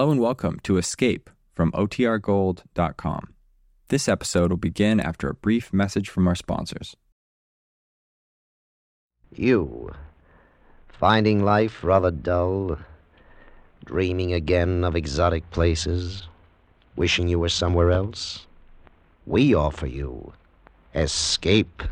Hello 0.00 0.12
and 0.12 0.20
welcome 0.22 0.58
to 0.62 0.78
Escape 0.78 1.28
from 1.52 1.70
OTRGold.com. 1.72 3.34
This 3.88 4.08
episode 4.08 4.50
will 4.50 4.56
begin 4.56 4.98
after 4.98 5.28
a 5.28 5.34
brief 5.34 5.74
message 5.74 6.08
from 6.08 6.26
our 6.26 6.34
sponsors. 6.34 6.96
You, 9.36 9.92
finding 10.88 11.44
life 11.44 11.84
rather 11.84 12.10
dull, 12.10 12.78
dreaming 13.84 14.32
again 14.32 14.84
of 14.84 14.96
exotic 14.96 15.50
places, 15.50 16.26
wishing 16.96 17.28
you 17.28 17.38
were 17.38 17.50
somewhere 17.50 17.90
else? 17.90 18.46
We 19.26 19.52
offer 19.52 19.86
you 19.86 20.32
Escape. 20.94 21.82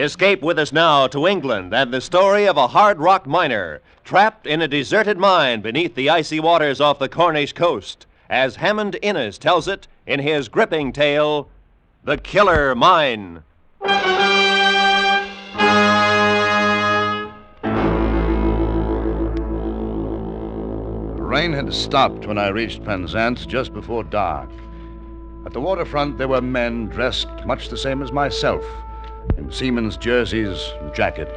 Escape 0.00 0.40
with 0.40 0.58
us 0.58 0.72
now 0.72 1.06
to 1.06 1.26
England 1.26 1.74
and 1.74 1.92
the 1.92 2.00
story 2.00 2.48
of 2.48 2.56
a 2.56 2.68
hard 2.68 2.98
rock 2.98 3.26
miner 3.26 3.82
trapped 4.02 4.46
in 4.46 4.62
a 4.62 4.68
deserted 4.68 5.18
mine 5.18 5.60
beneath 5.60 5.94
the 5.94 6.08
icy 6.08 6.40
waters 6.40 6.80
off 6.80 6.98
the 6.98 7.06
Cornish 7.06 7.52
coast, 7.52 8.06
as 8.30 8.56
Hammond 8.56 8.96
Innes 9.02 9.36
tells 9.36 9.68
it 9.68 9.86
in 10.06 10.20
his 10.20 10.48
gripping 10.48 10.90
tale, 10.94 11.50
The 12.02 12.16
Killer 12.16 12.74
Mine. 12.74 13.42
The 13.82 13.90
rain 21.18 21.52
had 21.52 21.74
stopped 21.74 22.26
when 22.26 22.38
I 22.38 22.48
reached 22.48 22.82
Penzance 22.84 23.44
just 23.44 23.74
before 23.74 24.04
dark. 24.04 24.48
At 25.44 25.52
the 25.52 25.60
waterfront, 25.60 26.16
there 26.16 26.28
were 26.28 26.40
men 26.40 26.86
dressed 26.86 27.28
much 27.44 27.68
the 27.68 27.76
same 27.76 28.00
as 28.00 28.12
myself 28.12 28.64
in 29.36 29.50
seamen's 29.52 29.96
jerseys 29.96 30.72
and 30.80 30.94
jacket. 30.94 31.28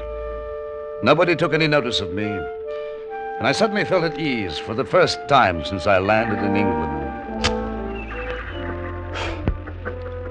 Nobody 1.04 1.36
took 1.36 1.54
any 1.54 1.68
notice 1.68 2.00
of 2.00 2.14
me, 2.14 2.24
and 2.24 3.48
I 3.48 3.52
suddenly 3.52 3.86
felt 3.86 4.04
at 4.04 4.20
ease 4.20 4.58
for 4.58 4.74
the 4.74 4.86
first 4.86 5.20
time 5.28 5.66
since 5.66 5.88
I 5.88 6.00
landed 6.00 6.40
in 6.40 6.56
England. 6.56 7.04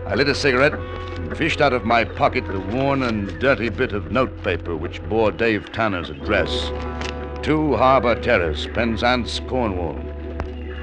I 0.07 0.15
lit 0.15 0.29
a 0.29 0.35
cigarette 0.35 0.75
and 0.75 1.37
fished 1.37 1.61
out 1.61 1.73
of 1.73 1.85
my 1.85 2.05
pocket 2.05 2.47
the 2.47 2.61
worn 2.61 3.03
and 3.03 3.39
dirty 3.39 3.69
bit 3.69 3.93
of 3.93 4.13
notepaper 4.13 4.77
which 4.77 5.03
bore 5.09 5.33
Dave 5.33 5.73
Tanner's 5.73 6.11
address 6.11 6.71
2 7.43 7.77
Harbor 7.77 8.15
Terrace, 8.15 8.69
Penzance, 8.73 9.41
Cornwall. 9.49 9.99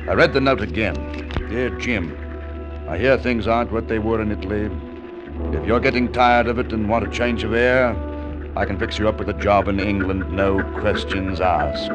I 0.10 0.14
read 0.14 0.34
the 0.34 0.42
note 0.42 0.62
again. 0.62 0.96
Dear 1.50 1.70
Jim, 1.80 2.18
I 2.88 2.98
hear 2.98 3.18
things 3.18 3.48
aren't 3.48 3.72
what 3.72 3.88
they 3.88 4.00
were 4.00 4.22
in 4.22 4.32
Italy. 4.32 4.70
If 5.54 5.66
you're 5.66 5.80
getting 5.80 6.12
tired 6.12 6.48
of 6.48 6.60
it 6.60 6.72
and 6.74 6.88
want 6.88 7.08
a 7.08 7.10
change 7.10 7.44
of 7.44 7.54
air, 7.54 7.96
I 8.56 8.66
can 8.66 8.78
fix 8.78 9.00
you 9.00 9.08
up 9.08 9.20
with 9.20 9.30
a 9.30 9.34
job 9.34 9.68
in 9.68 9.80
England, 9.80 10.32
no 10.32 10.62
questions 10.80 11.42
asked. 11.42 11.92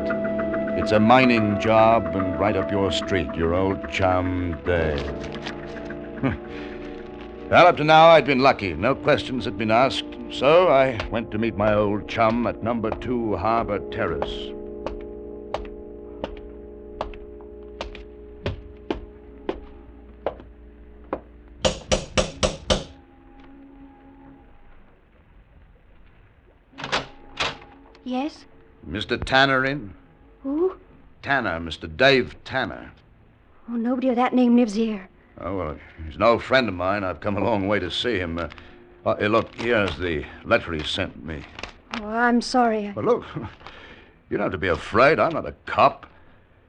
It's 0.78 0.92
a 0.92 0.98
mining 0.98 1.60
job 1.60 2.16
and 2.16 2.38
right 2.38 2.56
up 2.56 2.70
your 2.70 2.90
street, 2.90 3.32
your 3.34 3.54
old 3.54 3.90
chum, 3.90 4.58
Dave. 4.64 5.04
well, 7.50 7.66
up 7.66 7.76
to 7.76 7.84
now, 7.84 8.08
I'd 8.08 8.26
been 8.26 8.40
lucky. 8.40 8.74
No 8.74 8.94
questions 8.94 9.44
had 9.44 9.56
been 9.56 9.70
asked. 9.70 10.04
So 10.30 10.68
I 10.68 10.98
went 11.10 11.30
to 11.30 11.38
meet 11.38 11.56
my 11.56 11.74
old 11.74 12.08
chum 12.08 12.46
at 12.46 12.62
number 12.62 12.90
two 12.90 13.36
Harbor 13.36 13.78
Terrace. 13.90 14.52
Mr. 28.88 29.22
Tanner 29.22 29.64
in? 29.64 29.94
Who? 30.42 30.76
Tanner, 31.22 31.58
Mr. 31.58 31.94
Dave 31.94 32.36
Tanner. 32.44 32.92
Oh, 33.70 33.76
nobody 33.76 34.08
of 34.08 34.16
that 34.16 34.34
name 34.34 34.56
lives 34.56 34.74
here. 34.74 35.08
Oh, 35.40 35.56
well, 35.56 35.78
he's 36.04 36.16
an 36.16 36.22
old 36.22 36.42
friend 36.42 36.68
of 36.68 36.74
mine. 36.74 37.02
I've 37.02 37.20
come 37.20 37.36
a 37.36 37.44
long 37.44 37.66
way 37.66 37.78
to 37.78 37.90
see 37.90 38.18
him. 38.18 38.38
Uh, 38.38 38.48
uh, 39.06 39.14
look, 39.26 39.54
here's 39.54 39.96
the 39.98 40.24
letter 40.44 40.72
he 40.72 40.82
sent 40.82 41.24
me. 41.24 41.42
Oh, 42.00 42.06
I'm 42.06 42.40
sorry. 42.40 42.92
But 42.94 43.04
look, 43.04 43.24
you 43.34 44.36
don't 44.36 44.44
have 44.44 44.52
to 44.52 44.58
be 44.58 44.68
afraid. 44.68 45.18
I'm 45.18 45.32
not 45.32 45.46
a 45.46 45.54
cop. 45.66 46.06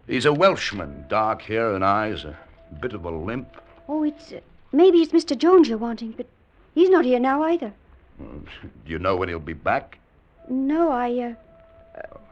He's 0.08 0.25
a 0.25 0.34
Welshman, 0.34 1.06
dark 1.09 1.42
hair 1.42 1.75
and 1.75 1.84
eyes, 1.84 2.24
a 2.24 2.38
bit 2.80 2.94
of 2.94 3.06
a 3.06 3.12
limp. 3.12 3.50
Oh, 3.88 4.04
it's. 4.04 4.31
Uh, 4.31 4.40
maybe 4.72 5.00
it's 5.00 5.12
Mr. 5.12 5.38
Jones 5.38 5.68
you're 5.68 5.78
wanting, 5.78 6.12
but 6.12 6.28
he's 6.74 6.90
not 6.90 7.06
here 7.06 7.20
now 7.20 7.44
either. 7.44 7.74
Do 8.20 8.48
you 8.86 9.00
know 9.00 9.16
when 9.16 9.30
he'll 9.30 9.40
be 9.40 9.54
back? 9.54 10.00
No, 10.48 10.92
I, 10.92 11.20
uh. 11.20 11.34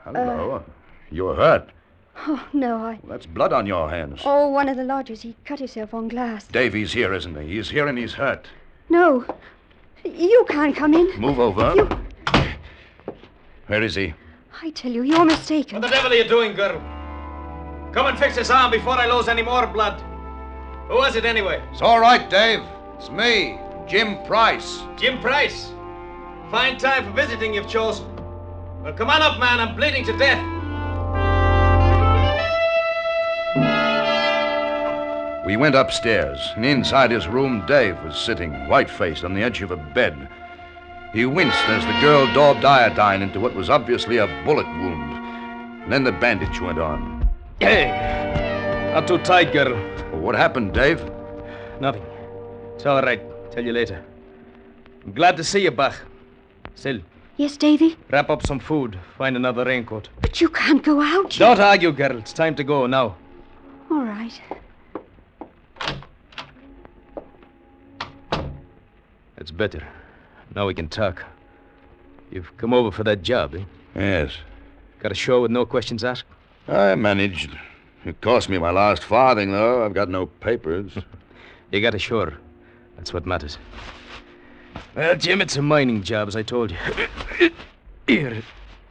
Hello. 0.04 0.52
Uh, 0.52 0.62
you're 1.12 1.36
hurt. 1.36 1.70
Oh, 2.16 2.46
no, 2.54 2.78
I. 2.78 3.00
Well, 3.02 3.12
that's 3.12 3.26
blood 3.26 3.54
on 3.54 3.66
your 3.66 3.90
hands. 3.90 4.22
Oh, 4.26 4.50
one 4.50 4.70
of 4.70 4.78
the 4.78 4.84
lodgers. 4.84 5.22
He 5.22 5.36
cut 5.46 5.60
himself 5.60 5.94
on 5.94 6.08
glass. 6.08 6.46
Davy's 6.48 6.94
here, 6.94 7.14
isn't 7.14 7.36
he? 7.42 7.56
He's 7.56 7.70
here 7.70 7.88
and 7.88 7.98
he's 7.98 8.14
hurt. 8.14 8.48
No. 8.90 9.26
You 10.04 10.46
can't 10.50 10.76
come 10.76 10.94
in. 10.94 11.20
Move 11.20 11.40
over. 11.40 11.74
You. 11.76 11.90
Where 13.68 13.82
is 13.82 13.96
he? 13.96 14.14
I 14.62 14.70
tell 14.72 14.92
you, 14.92 15.04
you're 15.04 15.26
mistaken. 15.26 15.82
What 15.82 15.88
the 15.88 15.96
devil 15.96 16.12
are 16.12 16.16
you 16.16 16.26
doing, 16.26 16.54
girl? 16.54 16.80
Come 17.94 18.08
and 18.08 18.20
fix 18.20 18.38
his 18.38 18.52
arm 18.52 18.72
before 18.72 18.94
I 18.94 19.08
lose 19.08 19.28
any 19.28 19.42
more 19.42 19.66
blood. 19.68 20.02
Who 20.90 20.96
was 20.96 21.16
it 21.16 21.26
anyway? 21.26 21.62
It's 21.72 21.82
all 21.82 22.00
right, 22.00 22.30
Dave. 22.30 22.60
It's 22.98 23.10
me, 23.10 23.58
Jim 23.88 24.24
Price. 24.26 24.82
Jim 24.98 25.20
Price. 25.20 25.72
Fine 26.52 26.78
time 26.78 27.06
for 27.06 27.12
visiting 27.12 27.54
you've 27.54 27.70
chosen. 27.70 28.13
Well, 28.84 28.92
come 28.92 29.10
on 29.10 29.22
up, 29.22 29.40
man. 29.40 29.62
I'm 29.62 29.78
bleeding 29.78 30.04
to 30.04 30.18
death. 30.18 30.44
We 35.46 35.56
went 35.56 35.76
upstairs, 35.76 36.52
and 36.58 36.66
inside 36.66 37.10
his 37.10 37.26
room, 37.26 37.66
Dave 37.66 37.98
was 38.04 38.18
sitting, 38.18 38.68
white 38.68 38.90
faced, 38.90 39.24
on 39.24 39.34
the 39.34 39.42
edge 39.42 39.62
of 39.62 39.72
a 39.72 39.78
bed. 39.78 40.28
He 41.14 41.26
winced 41.26 41.64
as 41.70 41.86
the 41.86 42.02
girl 42.02 42.26
daubed 42.34 42.66
iodine 42.66 43.22
into 43.22 43.40
what 43.40 43.56
was 43.56 43.70
obviously 43.70 44.18
a 44.18 44.28
bullet 44.44 44.68
wound. 44.68 45.14
And 45.84 45.92
then 45.92 46.04
the 46.04 46.12
bandage 46.12 46.60
went 46.60 46.78
on. 46.78 47.30
Hey, 47.62 48.92
not 48.94 49.08
too 49.08 49.18
tight, 49.20 49.54
girl. 49.54 49.76
Well, 50.12 50.20
what 50.20 50.36
happened, 50.36 50.74
Dave? 50.74 51.02
Nothing. 51.80 52.04
It's 52.76 52.86
all 52.86 53.02
right. 53.02 53.22
Tell 53.50 53.64
you 53.64 53.72
later. 53.72 54.04
I'm 55.06 55.14
glad 55.14 55.38
to 55.38 55.44
see 55.46 55.64
you, 55.64 55.72
Bach. 55.72 55.96
Still, 56.76 57.00
Yes, 57.36 57.58
Davy? 57.58 57.98
wrap 58.12 58.30
up 58.30 58.46
some 58.46 58.60
food. 58.60 59.00
Find 59.18 59.36
another 59.36 59.66
raincoat. 59.66 60.10
But 60.22 60.40
you 60.40 60.50
can't 60.50 60.84
go 60.84 61.02
out. 61.02 61.32
Don't 61.32 61.60
argue, 61.60 61.92
girl. 61.92 62.18
It's 62.18 62.34
time 62.34 62.56
to 62.56 62.64
go 62.64 62.86
now. 62.86 63.16
All 63.90 64.04
right. 64.04 64.40
That's 69.36 69.52
better. 69.52 69.86
Now 70.56 70.68
we 70.68 70.74
can 70.76 70.88
talk. 70.90 71.24
You've 72.32 72.56
come 72.58 72.74
over 72.74 72.92
for 72.92 73.04
that 73.04 73.24
job, 73.24 73.56
eh? 73.56 73.64
Yes. 73.96 74.38
Got 75.00 75.12
a 75.12 75.16
show 75.16 75.42
with 75.42 75.52
no 75.52 75.66
questions 75.66 76.04
asked? 76.04 76.26
I 76.68 76.96
managed. 76.96 77.50
It 78.06 78.22
cost 78.22 78.48
me 78.48 78.58
my 78.58 78.72
last 78.72 79.04
farthing, 79.04 79.52
though. 79.52 79.84
I've 79.86 79.94
got 79.94 80.10
no 80.10 80.28
papers. 80.28 80.98
You 81.72 81.82
got 81.82 81.96
a 81.96 81.98
ashore. 81.98 82.34
That's 82.98 83.14
what 83.16 83.26
matters. 83.26 83.58
Well, 84.96 85.16
Jim, 85.16 85.42
it's 85.42 85.56
a 85.58 85.62
mining 85.62 86.04
job, 86.04 86.28
as 86.28 86.36
I 86.36 86.44
told 86.44 86.72
you. 86.72 86.78
Here, 88.08 88.44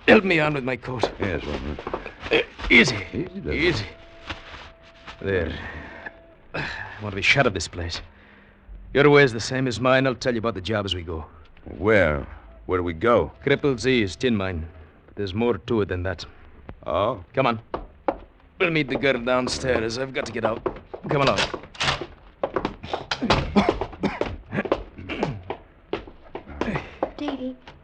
help 0.09 0.25
me 0.25 0.41
on 0.41 0.54
with 0.54 0.65
my 0.65 0.76
coat. 0.76 1.10
yes, 1.20 1.44
well, 1.44 1.60
uh, 2.32 2.38
Easy. 2.70 2.97
Easy, 3.12 3.41
Dave. 3.41 3.53
Easy. 3.54 3.87
There. 5.20 5.53
I 6.54 6.65
want 7.03 7.12
to 7.12 7.16
be 7.16 7.22
shut 7.22 7.47
of 7.47 7.54
this 7.54 7.69
place. 7.69 8.00
Your 8.94 9.08
way's 9.11 9.32
the 9.32 9.40
same 9.40 9.67
as 9.69 9.81
mine. 9.81 10.06
I'll 10.06 10.14
tell 10.14 10.32
you 10.34 10.38
about 10.38 10.55
the 10.55 10.61
job 10.61 10.84
as 10.84 10.94
we 10.94 11.02
go. 11.02 11.25
where? 11.79 12.26
Where 12.67 12.78
do 12.78 12.85
we 12.85 12.93
go? 12.93 13.32
Cripple's 13.44 13.87
Ease 13.87 14.11
is 14.11 14.17
tin 14.17 14.37
mine. 14.37 14.67
But 15.06 15.17
there's 15.17 15.35
more 15.35 15.58
to 15.58 15.81
it 15.82 15.88
than 15.88 16.02
that. 16.05 16.25
Oh? 16.87 17.25
Come 17.35 17.46
on. 17.46 17.61
We'll 18.58 18.70
meet 18.70 18.88
the 18.88 18.96
girl 18.96 19.19
downstairs. 19.19 19.99
I've 19.99 20.14
got 20.14 20.26
to 20.26 20.32
get 20.32 20.44
out. 20.44 20.62
Come 21.08 21.23
along. 21.23 21.38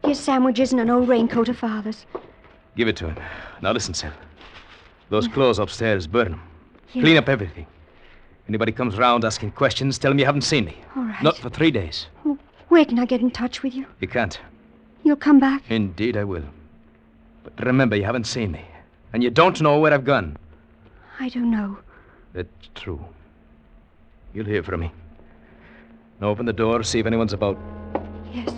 Here's 0.09 0.19
sandwiches 0.19 0.73
and 0.73 0.81
an 0.81 0.89
old 0.89 1.07
raincoat 1.07 1.51
of 1.51 1.59
father's. 1.59 2.07
Give 2.79 2.89
it 2.89 2.97
to 2.97 3.09
him. 3.09 3.17
Now 3.61 3.73
listen, 3.73 3.93
Sal. 3.93 4.11
Those 5.11 5.29
clothes 5.29 5.59
upstairs, 5.59 6.07
burn 6.07 6.31
them. 6.31 6.43
Here. 6.87 7.03
Clean 7.03 7.19
up 7.19 7.29
everything. 7.29 7.67
Anybody 8.49 8.73
comes 8.73 8.97
round 8.97 9.27
asking 9.27 9.51
questions, 9.51 9.99
tell 9.99 10.11
them 10.11 10.19
you 10.19 10.25
haven't 10.25 10.45
seen 10.45 10.65
me. 10.65 10.79
All 10.97 11.03
right. 11.03 11.23
Not 11.23 11.37
for 11.37 11.51
three 11.51 11.71
days. 11.71 12.07
Where 12.69 12.87
can 12.87 12.99
I 12.99 13.05
get 13.05 13.21
in 13.21 13.31
touch 13.31 13.63
with 13.63 13.75
you? 13.75 13.85
You 14.01 14.09
can't. 14.09 14.41
You'll 15.05 15.17
come 15.17 15.41
back? 15.41 15.71
Indeed, 15.71 16.17
I 16.17 16.25
will. 16.25 16.45
But 17.45 17.67
remember, 17.67 17.95
you 17.95 18.05
haven't 18.05 18.27
seen 18.27 18.51
me. 18.51 18.65
And 19.13 19.23
you 19.23 19.29
don't 19.29 19.61
know 19.61 19.79
where 19.79 19.93
I've 19.93 20.07
gone. 20.07 20.39
I 21.21 21.29
don't 21.29 21.51
know. 21.51 21.77
That's 22.33 22.71
true. 22.75 23.05
You'll 24.33 24.47
hear 24.47 24.63
from 24.63 24.81
me. 24.81 24.91
Now 26.19 26.29
open 26.29 26.47
the 26.47 26.55
door, 26.55 26.83
see 26.83 26.99
if 26.99 27.05
anyone's 27.05 27.35
about. 27.35 27.59
Yes. 28.33 28.49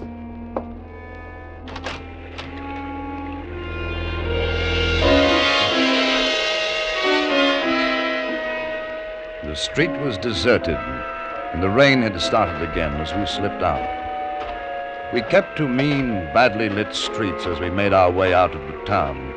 The 9.51 9.57
street 9.57 9.91
was 10.03 10.17
deserted, 10.17 10.77
and 10.77 11.61
the 11.61 11.69
rain 11.69 12.03
had 12.03 12.21
started 12.21 12.63
again 12.71 12.93
as 13.01 13.13
we 13.13 13.27
slipped 13.27 13.65
out. 13.65 15.13
We 15.13 15.23
kept 15.23 15.57
to 15.57 15.67
mean, 15.67 16.13
badly 16.33 16.69
lit 16.69 16.95
streets 16.95 17.47
as 17.47 17.59
we 17.59 17.69
made 17.69 17.93
our 17.93 18.13
way 18.13 18.33
out 18.33 18.55
of 18.55 18.61
the 18.69 18.79
town. 18.85 19.35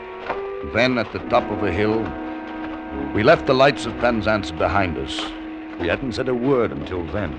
Then, 0.71 0.99
at 0.99 1.11
the 1.13 1.27
top 1.29 1.49
of 1.49 1.63
a 1.63 1.71
hill, 1.71 2.03
we 3.15 3.23
left 3.23 3.47
the 3.47 3.55
lights 3.55 3.87
of 3.87 3.97
Penzance 3.97 4.51
behind 4.51 4.99
us. 4.99 5.19
We 5.79 5.87
hadn't 5.87 6.11
said 6.11 6.29
a 6.29 6.35
word 6.35 6.71
until 6.71 7.03
then. 7.07 7.31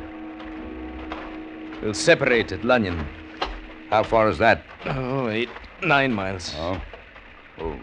We'll 1.80 1.94
separate 1.94 2.50
at 2.50 2.64
Lanyon. 2.64 3.06
How 3.90 4.02
far 4.02 4.28
is 4.28 4.38
that? 4.38 4.64
Oh, 4.84 5.28
eight, 5.28 5.48
nine 5.80 6.12
miles. 6.12 6.52
Oh. 6.58 6.82
Oh. 7.60 7.78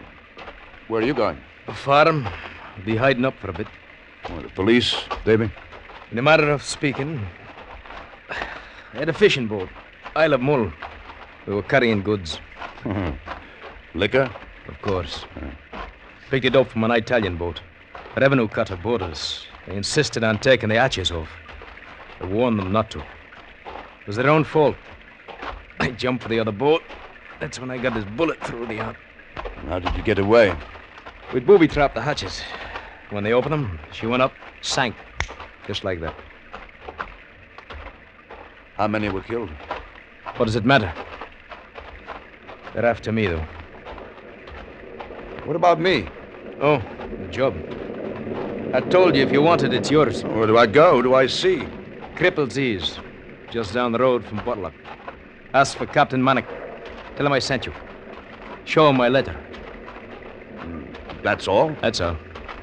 Where 0.88 1.00
are 1.00 1.06
you 1.06 1.14
going? 1.14 1.38
A 1.66 1.72
farm. 1.72 2.26
I'll 2.26 2.84
be 2.84 2.96
hiding 2.96 3.24
up 3.24 3.38
for 3.38 3.48
a 3.48 3.54
bit. 3.54 3.68
The 4.28 4.48
police, 4.54 4.96
Davy? 5.24 5.50
In 6.10 6.18
a 6.18 6.22
matter 6.22 6.50
of 6.50 6.62
speaking, 6.62 7.20
I 8.30 8.98
had 8.98 9.08
a 9.08 9.12
fishing 9.12 9.48
boat, 9.48 9.68
Isle 10.14 10.34
of 10.34 10.40
Mull. 10.40 10.72
We 11.46 11.54
were 11.54 11.62
carrying 11.62 12.02
goods, 12.02 12.38
Liquor? 13.94 14.30
of 14.68 14.80
course. 14.80 15.24
Picked 16.30 16.44
it 16.46 16.54
up 16.56 16.68
from 16.68 16.84
an 16.84 16.92
Italian 16.92 17.36
boat. 17.36 17.60
A 18.16 18.20
revenue 18.20 18.46
cutter 18.48 18.76
boarded 18.76 19.10
us. 19.10 19.44
They 19.66 19.74
insisted 19.76 20.22
on 20.22 20.38
taking 20.38 20.68
the 20.68 20.76
hatches 20.76 21.10
off. 21.10 21.28
I 22.20 22.26
warned 22.26 22.58
them 22.58 22.72
not 22.72 22.90
to. 22.92 23.00
It 23.00 24.06
was 24.06 24.16
their 24.16 24.30
own 24.30 24.44
fault. 24.44 24.76
I 25.80 25.90
jumped 25.90 26.22
for 26.22 26.28
the 26.28 26.38
other 26.38 26.52
boat. 26.52 26.82
That's 27.40 27.58
when 27.58 27.70
I 27.70 27.78
got 27.78 27.94
this 27.94 28.04
bullet 28.16 28.40
through 28.44 28.66
the 28.66 28.78
arm. 28.80 28.96
How 29.68 29.78
did 29.80 29.94
you 29.96 30.02
get 30.02 30.18
away? 30.18 30.54
We'd 31.34 31.46
booby 31.46 31.66
trapped 31.66 31.94
the 31.96 32.02
hatches. 32.02 32.42
When 33.12 33.24
they 33.24 33.34
opened 33.34 33.52
them, 33.52 33.78
she 33.92 34.06
went 34.06 34.22
up, 34.22 34.32
sank. 34.62 34.96
Just 35.66 35.84
like 35.84 36.00
that. 36.00 36.14
How 38.76 38.88
many 38.88 39.10
were 39.10 39.20
killed? 39.20 39.50
What 40.36 40.46
does 40.46 40.56
it 40.56 40.64
matter? 40.64 40.90
They're 42.72 42.86
after 42.86 43.12
me, 43.12 43.26
though. 43.26 43.44
What 45.44 45.56
about 45.56 45.78
me? 45.78 46.08
Oh, 46.62 46.82
the 47.20 47.28
job. 47.30 47.54
I 48.72 48.80
told 48.80 49.14
you 49.14 49.22
if 49.22 49.30
you 49.30 49.42
want 49.42 49.62
it, 49.62 49.74
it's 49.74 49.90
yours. 49.90 50.24
Where 50.24 50.46
do 50.46 50.56
I 50.56 50.66
go? 50.66 50.96
Who 50.96 51.02
do 51.02 51.14
I 51.14 51.26
see? 51.26 51.66
Cripple's 52.16 52.58
Ease, 52.58 52.98
just 53.50 53.74
down 53.74 53.92
the 53.92 53.98
road 53.98 54.24
from 54.24 54.38
Botallack. 54.38 54.72
Ask 55.52 55.76
for 55.76 55.84
Captain 55.84 56.22
Manick. 56.22 56.46
Tell 57.16 57.26
him 57.26 57.32
I 57.32 57.40
sent 57.40 57.66
you. 57.66 57.74
Show 58.64 58.88
him 58.88 58.96
my 58.96 59.08
letter. 59.08 59.38
That's 61.22 61.46
all? 61.46 61.76
That's 61.82 62.00
all. 62.00 62.16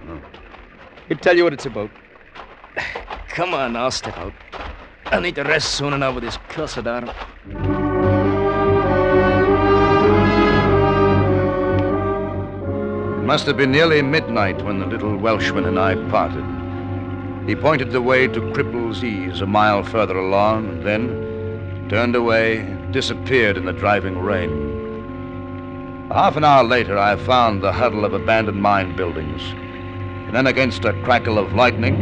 Oh. 0.07 0.38
He'll 1.09 1.17
tell 1.17 1.35
you 1.35 1.43
what 1.43 1.53
it's 1.53 1.65
about. 1.65 1.89
Come 3.29 3.55
on, 3.55 3.75
I'll 3.75 3.89
step 3.89 4.15
out. 4.19 4.31
I 5.11 5.19
need 5.19 5.33
to 5.35 5.43
rest 5.43 5.71
soon 5.71 5.93
enough 5.93 6.13
with 6.13 6.23
this 6.23 6.37
cussed 6.49 6.85
arm. 6.85 7.09
It 13.17 13.25
must 13.25 13.47
have 13.47 13.57
been 13.57 13.71
nearly 13.71 14.03
midnight 14.03 14.61
when 14.61 14.79
the 14.79 14.85
little 14.85 15.17
Welshman 15.17 15.65
and 15.65 15.79
I 15.79 15.95
parted. 16.11 16.45
He 17.49 17.55
pointed 17.55 17.89
the 17.89 18.03
way 18.03 18.27
to 18.27 18.51
Cripple's 18.53 19.03
Ease 19.03 19.41
a 19.41 19.47
mile 19.47 19.81
further 19.81 20.15
along, 20.15 20.69
and 20.69 20.85
then 20.85 21.87
turned 21.89 22.15
away, 22.15 22.67
disappeared 22.91 23.57
in 23.57 23.65
the 23.65 23.73
driving 23.73 24.19
rain. 24.19 26.09
Half 26.11 26.35
an 26.35 26.43
hour 26.43 26.63
later, 26.63 26.99
I 26.99 27.15
found 27.15 27.63
the 27.63 27.71
huddle 27.71 28.05
of 28.05 28.13
abandoned 28.13 28.61
mine 28.61 28.95
buildings. 28.95 29.41
And 30.29 30.35
then, 30.35 30.45
against 30.45 30.85
a 30.85 30.93
crackle 31.01 31.39
of 31.39 31.53
lightning, 31.55 31.95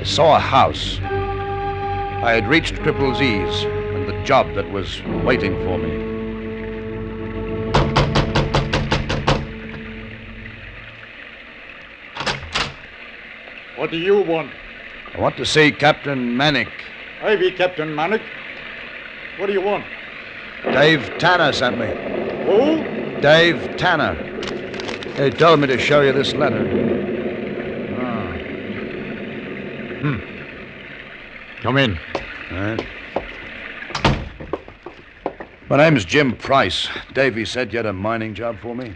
I 0.00 0.02
saw 0.04 0.36
a 0.36 0.40
house. 0.40 0.98
I 1.02 2.32
had 2.32 2.48
reached 2.48 2.76
Cripple's 2.76 3.20
Ease 3.20 3.64
and 3.64 4.08
the 4.08 4.18
job 4.24 4.54
that 4.54 4.70
was 4.70 5.02
waiting 5.22 5.54
for 5.66 5.76
me. 5.76 6.08
What 13.76 13.90
do 13.90 13.98
you 13.98 14.22
want? 14.22 14.50
I 15.14 15.20
want 15.20 15.36
to 15.36 15.44
see 15.44 15.70
Captain 15.70 16.34
Manick. 16.38 16.72
I 17.20 17.36
be 17.36 17.50
Captain 17.50 17.90
Manick. 17.90 18.22
What 19.36 19.48
do 19.48 19.52
you 19.52 19.60
want? 19.60 19.84
Dave 20.62 21.18
Tanner 21.18 21.52
sent 21.52 21.76
me. 21.78 21.88
Who? 22.46 23.20
Dave 23.20 23.76
Tanner. 23.76 24.27
He 25.18 25.30
told 25.30 25.58
me 25.58 25.66
to 25.66 25.78
show 25.80 26.00
you 26.00 26.12
this 26.12 26.32
letter. 26.32 26.62
Ah. 27.98 28.32
Hmm. 30.00 31.60
Come 31.60 31.76
in. 31.76 31.98
All 32.52 32.58
right. 32.60 32.86
My 35.68 35.76
name's 35.76 36.04
Jim 36.04 36.36
Price. 36.36 36.88
Davy 37.14 37.44
said 37.44 37.72
you 37.72 37.78
had 37.80 37.86
a 37.86 37.92
mining 37.92 38.32
job 38.32 38.60
for 38.60 38.76
me. 38.76 38.94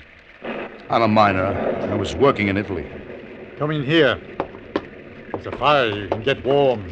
I'm 0.88 1.02
a 1.02 1.08
miner. 1.08 1.44
I 1.90 1.94
was 1.96 2.14
working 2.14 2.46
in 2.46 2.56
Italy. 2.56 2.86
Come 3.58 3.72
in 3.72 3.82
here. 3.82 4.20
There's 5.32 5.46
a 5.46 5.58
fire. 5.58 5.88
You 5.88 6.08
can 6.08 6.22
get 6.22 6.44
warm. 6.44 6.88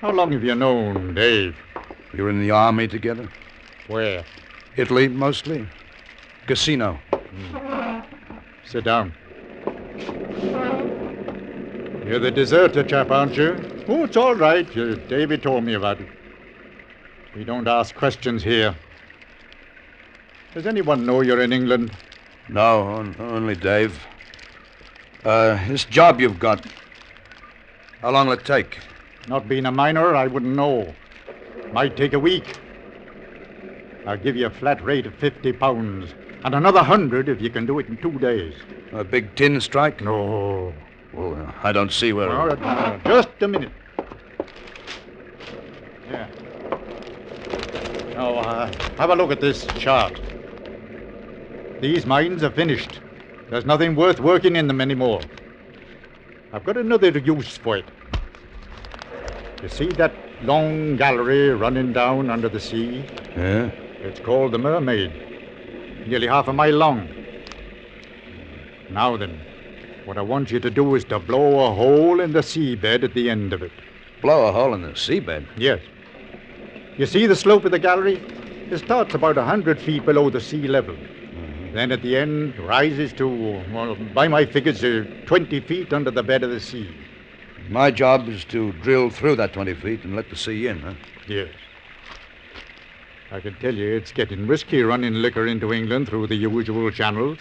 How 0.00 0.12
long 0.12 0.30
have 0.30 0.44
you 0.44 0.54
known 0.54 1.12
Dave? 1.14 1.56
We 2.12 2.22
were 2.22 2.30
in 2.30 2.40
the 2.40 2.52
army 2.52 2.86
together. 2.86 3.28
Where? 3.88 4.24
Italy, 4.76 5.08
mostly. 5.08 5.66
Cassino. 6.46 6.98
Sit 8.64 8.84
down. 8.84 9.12
You're 12.06 12.20
the 12.20 12.30
deserter 12.30 12.84
chap, 12.84 13.10
aren't 13.10 13.36
you? 13.36 13.56
Oh, 13.88 14.04
it's 14.04 14.16
all 14.16 14.34
right. 14.34 14.72
You, 14.76 14.94
Davy 15.08 15.38
told 15.38 15.64
me 15.64 15.74
about 15.74 16.00
it. 16.00 16.08
We 17.34 17.44
don't 17.44 17.66
ask 17.66 17.94
questions 17.94 18.44
here. 18.44 18.74
Does 20.54 20.66
anyone 20.66 21.04
know 21.04 21.20
you're 21.20 21.42
in 21.42 21.52
England? 21.52 21.90
No, 22.48 22.82
on- 22.82 23.16
only 23.18 23.56
Dave. 23.56 23.98
Uh, 25.24 25.58
this 25.66 25.84
job 25.84 26.20
you've 26.20 26.38
got. 26.38 26.64
How 28.00 28.10
long 28.10 28.28
will 28.28 28.34
it 28.34 28.44
take? 28.44 28.78
Not 29.28 29.48
being 29.48 29.66
a 29.66 29.72
miner, 29.72 30.14
I 30.14 30.28
wouldn't 30.28 30.54
know. 30.54 30.94
Might 31.72 31.96
take 31.96 32.12
a 32.12 32.20
week. 32.20 32.56
I'll 34.06 34.16
give 34.16 34.36
you 34.36 34.46
a 34.46 34.50
flat 34.50 34.82
rate 34.84 35.06
of 35.06 35.14
50 35.16 35.52
pounds, 35.54 36.14
and 36.46 36.54
another 36.54 36.80
hundred 36.80 37.28
if 37.28 37.42
you 37.42 37.50
can 37.50 37.66
do 37.66 37.80
it 37.80 37.88
in 37.88 37.96
two 37.96 38.16
days. 38.20 38.54
A 38.92 39.02
big 39.02 39.34
tin 39.34 39.60
strike? 39.60 40.00
No. 40.00 40.72
Well, 41.12 41.34
uh, 41.34 41.52
I 41.64 41.72
don't 41.72 41.90
see 41.90 42.12
where. 42.12 42.30
All 42.30 42.46
right, 42.46 42.60
now, 42.60 43.00
just 43.04 43.28
a 43.40 43.48
minute. 43.48 43.72
Yeah. 46.08 46.28
Now, 48.14 48.36
uh, 48.36 48.72
have 48.96 49.10
a 49.10 49.16
look 49.16 49.32
at 49.32 49.40
this 49.40 49.66
chart. 49.76 50.20
These 51.80 52.06
mines 52.06 52.44
are 52.44 52.52
finished. 52.52 53.00
There's 53.50 53.64
nothing 53.64 53.96
worth 53.96 54.20
working 54.20 54.54
in 54.54 54.68
them 54.68 54.80
anymore. 54.80 55.22
I've 56.52 56.64
got 56.64 56.76
another 56.76 57.08
use 57.08 57.56
for 57.56 57.78
it. 57.78 57.86
You 59.64 59.68
see 59.68 59.88
that 59.88 60.14
long 60.42 60.96
gallery 60.96 61.50
running 61.50 61.92
down 61.92 62.30
under 62.30 62.48
the 62.48 62.60
sea? 62.60 63.04
Yeah? 63.36 63.72
It's 63.98 64.20
called 64.20 64.52
the 64.52 64.58
Mermaid. 64.58 65.25
Nearly 66.06 66.28
half 66.28 66.48
a 66.48 66.52
mile 66.52 66.74
long. 66.74 67.08
Now 68.90 69.16
then, 69.16 69.40
what 70.04 70.16
I 70.18 70.22
want 70.22 70.50
you 70.50 70.60
to 70.60 70.70
do 70.70 70.94
is 70.94 71.04
to 71.06 71.18
blow 71.18 71.66
a 71.66 71.74
hole 71.74 72.20
in 72.20 72.32
the 72.32 72.40
seabed 72.40 73.02
at 73.02 73.14
the 73.14 73.28
end 73.28 73.52
of 73.52 73.62
it. 73.62 73.72
Blow 74.22 74.46
a 74.46 74.52
hole 74.52 74.74
in 74.74 74.82
the 74.82 74.90
seabed. 74.90 75.44
Yes. 75.56 75.80
You 76.96 77.06
see 77.06 77.26
the 77.26 77.36
slope 77.36 77.64
of 77.64 77.72
the 77.72 77.78
gallery? 77.78 78.20
It 78.70 78.78
starts 78.78 79.14
about 79.14 79.36
a 79.36 79.44
hundred 79.44 79.80
feet 79.80 80.04
below 80.04 80.30
the 80.30 80.40
sea 80.40 80.66
level. 80.68 80.96
Then 81.72 81.92
at 81.92 82.00
the 82.00 82.16
end 82.16 82.58
rises 82.58 83.12
to, 83.14 83.28
well, 83.28 83.94
by 84.14 84.28
my 84.28 84.46
figures, 84.46 84.82
uh, 84.82 85.04
20 85.26 85.60
feet 85.60 85.92
under 85.92 86.10
the 86.10 86.22
bed 86.22 86.42
of 86.42 86.50
the 86.50 86.58
sea. 86.58 86.88
My 87.68 87.90
job 87.90 88.28
is 88.30 88.44
to 88.46 88.72
drill 88.72 89.10
through 89.10 89.36
that 89.36 89.52
20 89.52 89.74
feet 89.74 90.04
and 90.04 90.16
let 90.16 90.30
the 90.30 90.36
sea 90.36 90.68
in, 90.68 90.80
huh? 90.80 90.94
Yes. 91.26 91.48
I 93.30 93.40
can 93.40 93.54
tell 93.56 93.74
you 93.74 93.96
it's 93.96 94.12
getting 94.12 94.46
risky 94.46 94.82
running 94.82 95.14
liquor 95.14 95.46
into 95.46 95.72
England 95.72 96.08
through 96.08 96.28
the 96.28 96.36
usual 96.36 96.90
channels. 96.90 97.38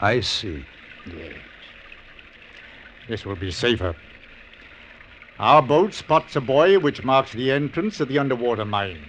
I 0.00 0.20
see. 0.20 0.64
Yes. 1.06 1.32
This 3.08 3.26
will 3.26 3.36
be 3.36 3.50
safer. 3.50 3.96
Our 5.40 5.60
boat 5.60 5.92
spots 5.92 6.36
a 6.36 6.40
buoy 6.40 6.76
which 6.76 7.02
marks 7.02 7.32
the 7.32 7.50
entrance 7.50 7.98
of 7.98 8.08
the 8.08 8.18
underwater 8.18 8.64
mine. 8.64 9.04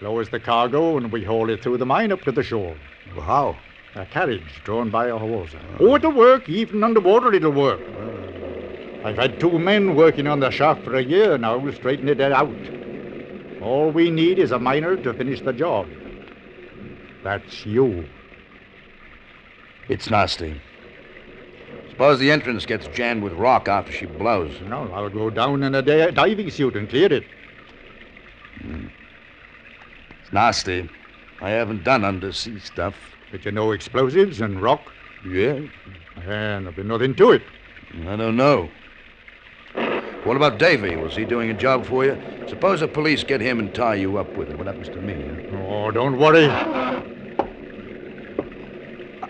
Lowers 0.00 0.28
the 0.28 0.38
cargo, 0.38 0.96
and 0.96 1.10
we 1.10 1.24
haul 1.24 1.50
it 1.50 1.62
through 1.62 1.78
the 1.78 1.86
mine 1.86 2.12
up 2.12 2.24
to 2.24 2.32
the 2.32 2.42
shore. 2.42 2.76
Well, 3.14 3.24
how? 3.24 3.56
A 3.96 4.04
carriage 4.06 4.60
drawn 4.64 4.90
by 4.90 5.06
a 5.06 5.18
horse. 5.18 5.54
Oh, 5.80 5.96
it'll 5.96 6.12
work. 6.12 6.48
Even 6.48 6.84
underwater, 6.84 7.32
it'll 7.32 7.52
work. 7.52 7.80
I've 9.04 9.16
had 9.16 9.40
two 9.40 9.58
men 9.58 9.96
working 9.96 10.26
on 10.26 10.40
the 10.40 10.50
shaft 10.50 10.84
for 10.84 10.94
a 10.94 11.02
year 11.02 11.38
now, 11.38 11.70
straighten 11.70 12.08
it 12.08 12.20
out. 12.20 12.48
All 13.64 13.90
we 13.90 14.10
need 14.10 14.38
is 14.38 14.52
a 14.52 14.58
miner 14.58 14.94
to 14.96 15.14
finish 15.14 15.40
the 15.40 15.52
job. 15.52 15.88
That's 17.22 17.64
you. 17.64 18.06
It's 19.88 20.10
nasty. 20.10 20.60
Suppose 21.88 22.18
the 22.18 22.30
entrance 22.30 22.66
gets 22.66 22.86
jammed 22.88 23.22
with 23.22 23.32
rock 23.32 23.68
after 23.68 23.90
she 23.90 24.04
blows. 24.04 24.60
No, 24.60 24.92
I'll 24.92 25.08
go 25.08 25.30
down 25.30 25.62
in 25.62 25.74
a 25.74 25.80
di- 25.80 26.10
diving 26.10 26.50
suit 26.50 26.76
and 26.76 26.88
clear 26.88 27.10
it. 27.10 27.24
Hmm. 28.60 28.88
It's 30.22 30.32
nasty. 30.32 30.90
I 31.40 31.50
haven't 31.50 31.84
done 31.84 32.04
undersea 32.04 32.58
stuff. 32.58 32.94
But 33.30 33.46
you 33.46 33.52
know 33.52 33.72
explosives 33.72 34.42
and 34.42 34.60
rock? 34.60 34.92
Yeah? 35.26 35.60
And 36.16 36.66
there'll 36.66 36.72
be 36.72 36.82
nothing 36.82 37.14
to 37.16 37.32
it. 37.32 37.42
I 38.06 38.16
don't 38.16 38.36
know. 38.36 38.68
What 40.24 40.36
about 40.36 40.58
Davy? 40.58 40.96
Was 40.96 41.14
he 41.14 41.24
doing 41.24 41.50
a 41.50 41.54
job 41.54 41.84
for 41.84 42.04
you? 42.04 42.18
Suppose 42.48 42.80
the 42.80 42.88
police 42.88 43.22
get 43.22 43.40
him 43.42 43.58
and 43.58 43.74
tie 43.74 43.96
you 43.96 44.16
up 44.16 44.34
with 44.36 44.48
it. 44.50 44.56
What 44.56 44.66
happens 44.66 44.88
to 44.88 44.96
me? 44.96 45.14
huh? 45.50 45.58
Oh, 45.68 45.90
don't 45.90 46.18
worry. 46.18 46.46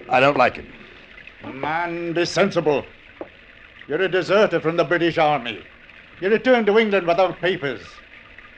I 0.09 0.21
don't 0.21 0.37
like 0.37 0.59
it. 0.59 0.67
Man, 1.53 2.13
be 2.13 2.25
sensible. 2.25 2.85
You're 3.89 4.03
a 4.03 4.09
deserter 4.09 4.61
from 4.61 4.77
the 4.77 4.85
British 4.85 5.19
Army. 5.19 5.63
You 6.21 6.31
returned 6.31 6.67
to 6.67 6.79
England 6.79 7.07
without 7.07 7.41
papers. 7.41 7.83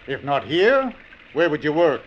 If 0.06 0.22
not 0.22 0.44
here, 0.44 0.94
where 1.32 1.48
would 1.48 1.64
you 1.64 1.72
work? 1.72 2.02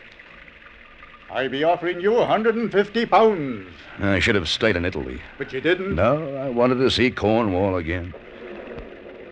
I'd 1.31 1.51
be 1.51 1.63
offering 1.63 2.01
you 2.01 2.15
a 2.15 2.19
150 2.19 3.05
pounds, 3.05 3.67
I 3.99 4.19
should 4.19 4.35
have 4.35 4.49
stayed 4.49 4.75
in 4.75 4.85
Italy. 4.85 5.21
but 5.37 5.53
you 5.53 5.61
didn't. 5.61 5.95
No, 5.95 6.35
I 6.37 6.49
wanted 6.49 6.75
to 6.75 6.89
see 6.89 7.11
Cornwall 7.11 7.75
again. 7.75 8.13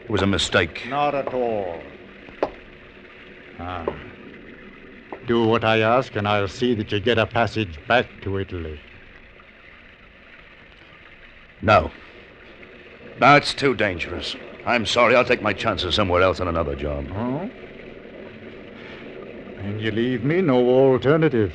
It 0.07 0.11
was 0.11 0.21
a 0.21 0.27
mistake. 0.27 0.85
Not 0.87 1.13
at 1.13 1.33
all. 1.33 1.81
Ah. 3.59 3.85
Do 5.25 5.43
what 5.43 5.65
I 5.65 5.81
ask, 5.81 6.15
and 6.15 6.25
I'll 6.25 6.47
see 6.47 6.73
that 6.75 6.89
you 6.93 7.01
get 7.01 7.17
a 7.17 7.25
passage 7.25 7.77
back 7.89 8.07
to 8.21 8.37
Italy. 8.37 8.79
No. 11.61 11.91
No, 13.19 13.35
it's 13.35 13.53
too 13.53 13.75
dangerous. 13.75 14.37
I'm 14.65 14.85
sorry. 14.85 15.13
I'll 15.13 15.25
take 15.25 15.41
my 15.41 15.51
chances 15.51 15.95
somewhere 15.95 16.21
else 16.21 16.39
on 16.39 16.47
another 16.47 16.75
job. 16.75 17.05
Oh? 17.11 17.49
And 19.57 19.81
you 19.81 19.91
leave 19.91 20.23
me 20.23 20.41
no 20.41 20.57
alternative. 20.69 21.53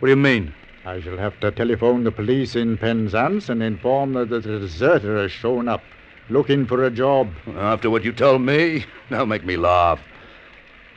What 0.00 0.08
do 0.08 0.10
you 0.10 0.16
mean? 0.16 0.52
I 0.84 1.00
shall 1.00 1.16
have 1.16 1.40
to 1.40 1.50
telephone 1.50 2.04
the 2.04 2.12
police 2.12 2.56
in 2.56 2.76
Penzance 2.76 3.48
and 3.48 3.62
inform 3.62 4.12
them 4.12 4.28
that 4.28 4.44
a 4.44 4.58
deserter 4.58 5.22
has 5.22 5.32
shown 5.32 5.68
up, 5.68 5.82
looking 6.28 6.66
for 6.66 6.84
a 6.84 6.90
job. 6.90 7.28
After 7.56 7.90
what 7.90 8.04
you 8.04 8.12
told 8.12 8.42
me? 8.42 8.84
Now 9.10 9.24
make 9.24 9.44
me 9.44 9.56
laugh. 9.56 10.00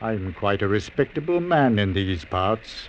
I'm 0.00 0.32
quite 0.34 0.62
a 0.62 0.68
respectable 0.68 1.40
man 1.40 1.78
in 1.78 1.92
these 1.92 2.24
parts. 2.24 2.88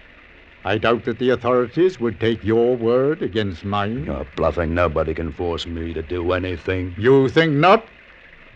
I 0.65 0.77
doubt 0.77 1.05
that 1.05 1.19
the 1.19 1.29
authorities 1.29 1.99
would 1.99 2.19
take 2.19 2.43
your 2.43 2.75
word 2.75 3.21
against 3.21 3.63
mine. 3.63 4.05
You're 4.05 4.27
bluffing. 4.35 4.73
Nobody 4.73 5.13
can 5.13 5.31
force 5.31 5.65
me 5.65 5.93
to 5.93 6.01
do 6.01 6.33
anything. 6.33 6.93
You 6.97 7.29
think 7.29 7.53
not? 7.53 7.87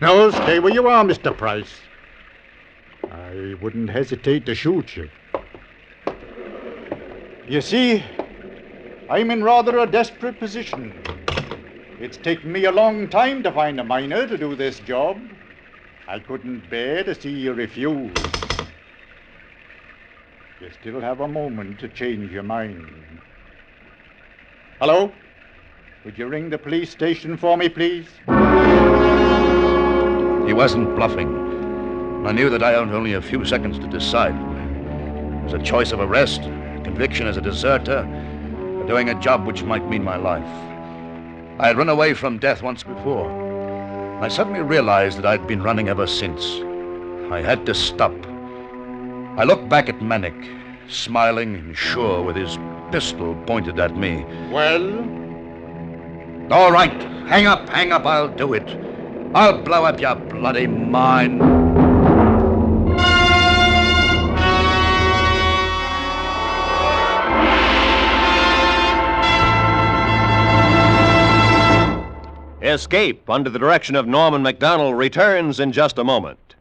No, 0.02 0.32
stay 0.32 0.60
where 0.60 0.74
you 0.74 0.88
are, 0.88 1.06
Mr. 1.06 1.36
Price. 1.36 1.80
I 3.10 3.56
wouldn't 3.62 3.90
hesitate 3.90 4.46
to 4.48 4.56
shoot 4.56 4.98
you. 4.98 5.10
You 7.48 7.62
see, 7.62 8.04
I'm 9.10 9.32
in 9.32 9.44
rather 9.44 9.78
a 9.80 9.86
desperate 9.86 10.40
position. 10.40 10.94
It's 12.02 12.18
taken 12.18 12.52
me 12.52 12.66
a 12.66 12.72
long 12.72 13.08
time 13.10 13.44
to 13.44 13.52
find 13.52 13.80
a 13.80 13.84
miner 13.84 14.26
to 14.26 14.36
do 14.36 14.56
this 14.56 14.80
job. 14.80 15.22
I 16.08 16.18
couldn't 16.18 16.68
bear 16.68 17.04
to 17.04 17.14
see 17.14 17.30
you 17.30 17.54
refuse. 17.54 18.12
You 20.60 20.72
still 20.82 21.00
have 21.00 21.20
a 21.20 21.28
moment 21.28 21.80
to 21.82 21.88
change 21.88 22.32
your 22.32 22.42
mind. 22.42 22.90
Hello? 24.80 25.12
Would 26.04 26.18
you 26.18 26.26
ring 26.26 26.50
the 26.50 26.58
police 26.58 26.90
station 26.90 27.38
for 27.38 27.56
me, 27.56 27.70
please? 27.70 28.08
He 30.48 30.54
wasn't 30.54 30.96
bluffing. 30.96 32.26
I 32.26 32.32
knew 32.32 32.50
that 32.50 32.64
I 32.64 32.74
owned 32.74 32.96
only 32.96 33.14
a 33.14 33.22
few 33.22 33.46
seconds 33.46 33.78
to 33.78 33.88
decide. 33.88 34.34
It 34.34 35.44
was 35.44 35.54
a 35.54 35.60
choice 35.60 35.92
of 35.92 36.00
arrest, 36.00 36.42
conviction 36.84 37.28
as 37.28 37.38
a 37.38 37.42
deserter, 37.42 38.00
or 38.80 38.88
doing 38.88 39.10
a 39.10 39.22
job 39.22 39.46
which 39.46 39.62
might 39.62 39.88
mean 39.88 40.04
my 40.04 40.16
life. 40.16 40.71
I 41.62 41.68
had 41.68 41.78
run 41.78 41.90
away 41.90 42.16
from 42.16 42.40
death 42.40 42.64
once 42.64 42.82
before. 42.82 43.30
I 44.20 44.30
suddenly 44.30 44.62
realized 44.62 45.20
that 45.20 45.28
I'd 45.28 45.46
been 45.46 45.62
running 45.62 45.90
ever 45.90 46.08
since. 46.08 46.44
I 47.32 47.44
had 47.44 47.68
to 47.68 47.76
stop. 47.76 48.16
I 49.38 49.44
looked 49.44 49.70
back 49.70 49.88
at 49.88 50.00
Manick, 50.00 50.34
smiling 50.90 51.54
and 51.54 51.78
sure 51.78 52.24
with 52.24 52.36
his 52.36 52.58
pistol 52.92 53.36
pointed 53.46 53.80
at 53.80 53.96
me. 53.96 54.26
Well, 54.52 54.90
All 56.52 56.72
right, 56.72 57.00
hang 57.30 57.46
up, 57.46 57.70
hang 57.70 57.92
up, 57.92 58.08
I'll 58.08 58.28
do 58.28 58.56
it. 58.56 58.68
I'll 59.36 59.62
blow 59.62 59.86
up 59.86 60.02
your 60.02 60.16
bloody 60.16 60.66
mind. 60.66 61.61
Escape, 72.72 73.30
under 73.30 73.50
the 73.50 73.60
direction 73.60 73.96
of 73.98 74.08
Norman 74.08 74.42
Macdonell, 74.42 74.98
returns 74.98 75.60
in 75.60 75.74
just 75.74 75.98
a 75.98 76.04
moment. 76.04 76.56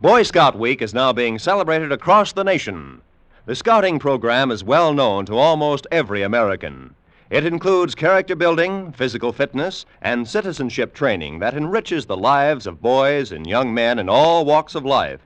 Boy 0.00 0.24
Scout 0.24 0.58
Week 0.58 0.82
is 0.82 0.92
now 0.92 1.12
being 1.12 1.38
celebrated 1.38 1.92
across 1.92 2.32
the 2.32 2.42
nation. 2.42 3.00
The 3.46 3.54
scouting 3.54 4.00
program 4.00 4.50
is 4.50 4.64
well 4.64 4.92
known 4.92 5.26
to 5.26 5.38
almost 5.38 5.86
every 5.92 6.22
American. 6.22 6.96
It 7.30 7.46
includes 7.46 7.94
character 7.94 8.34
building, 8.34 8.90
physical 8.92 9.32
fitness, 9.32 9.86
and 10.02 10.28
citizenship 10.28 10.92
training 10.92 11.38
that 11.38 11.54
enriches 11.54 12.06
the 12.06 12.16
lives 12.16 12.66
of 12.66 12.82
boys 12.82 13.30
and 13.30 13.46
young 13.46 13.72
men 13.72 14.00
in 14.00 14.08
all 14.08 14.44
walks 14.44 14.74
of 14.74 14.84
life. 14.84 15.20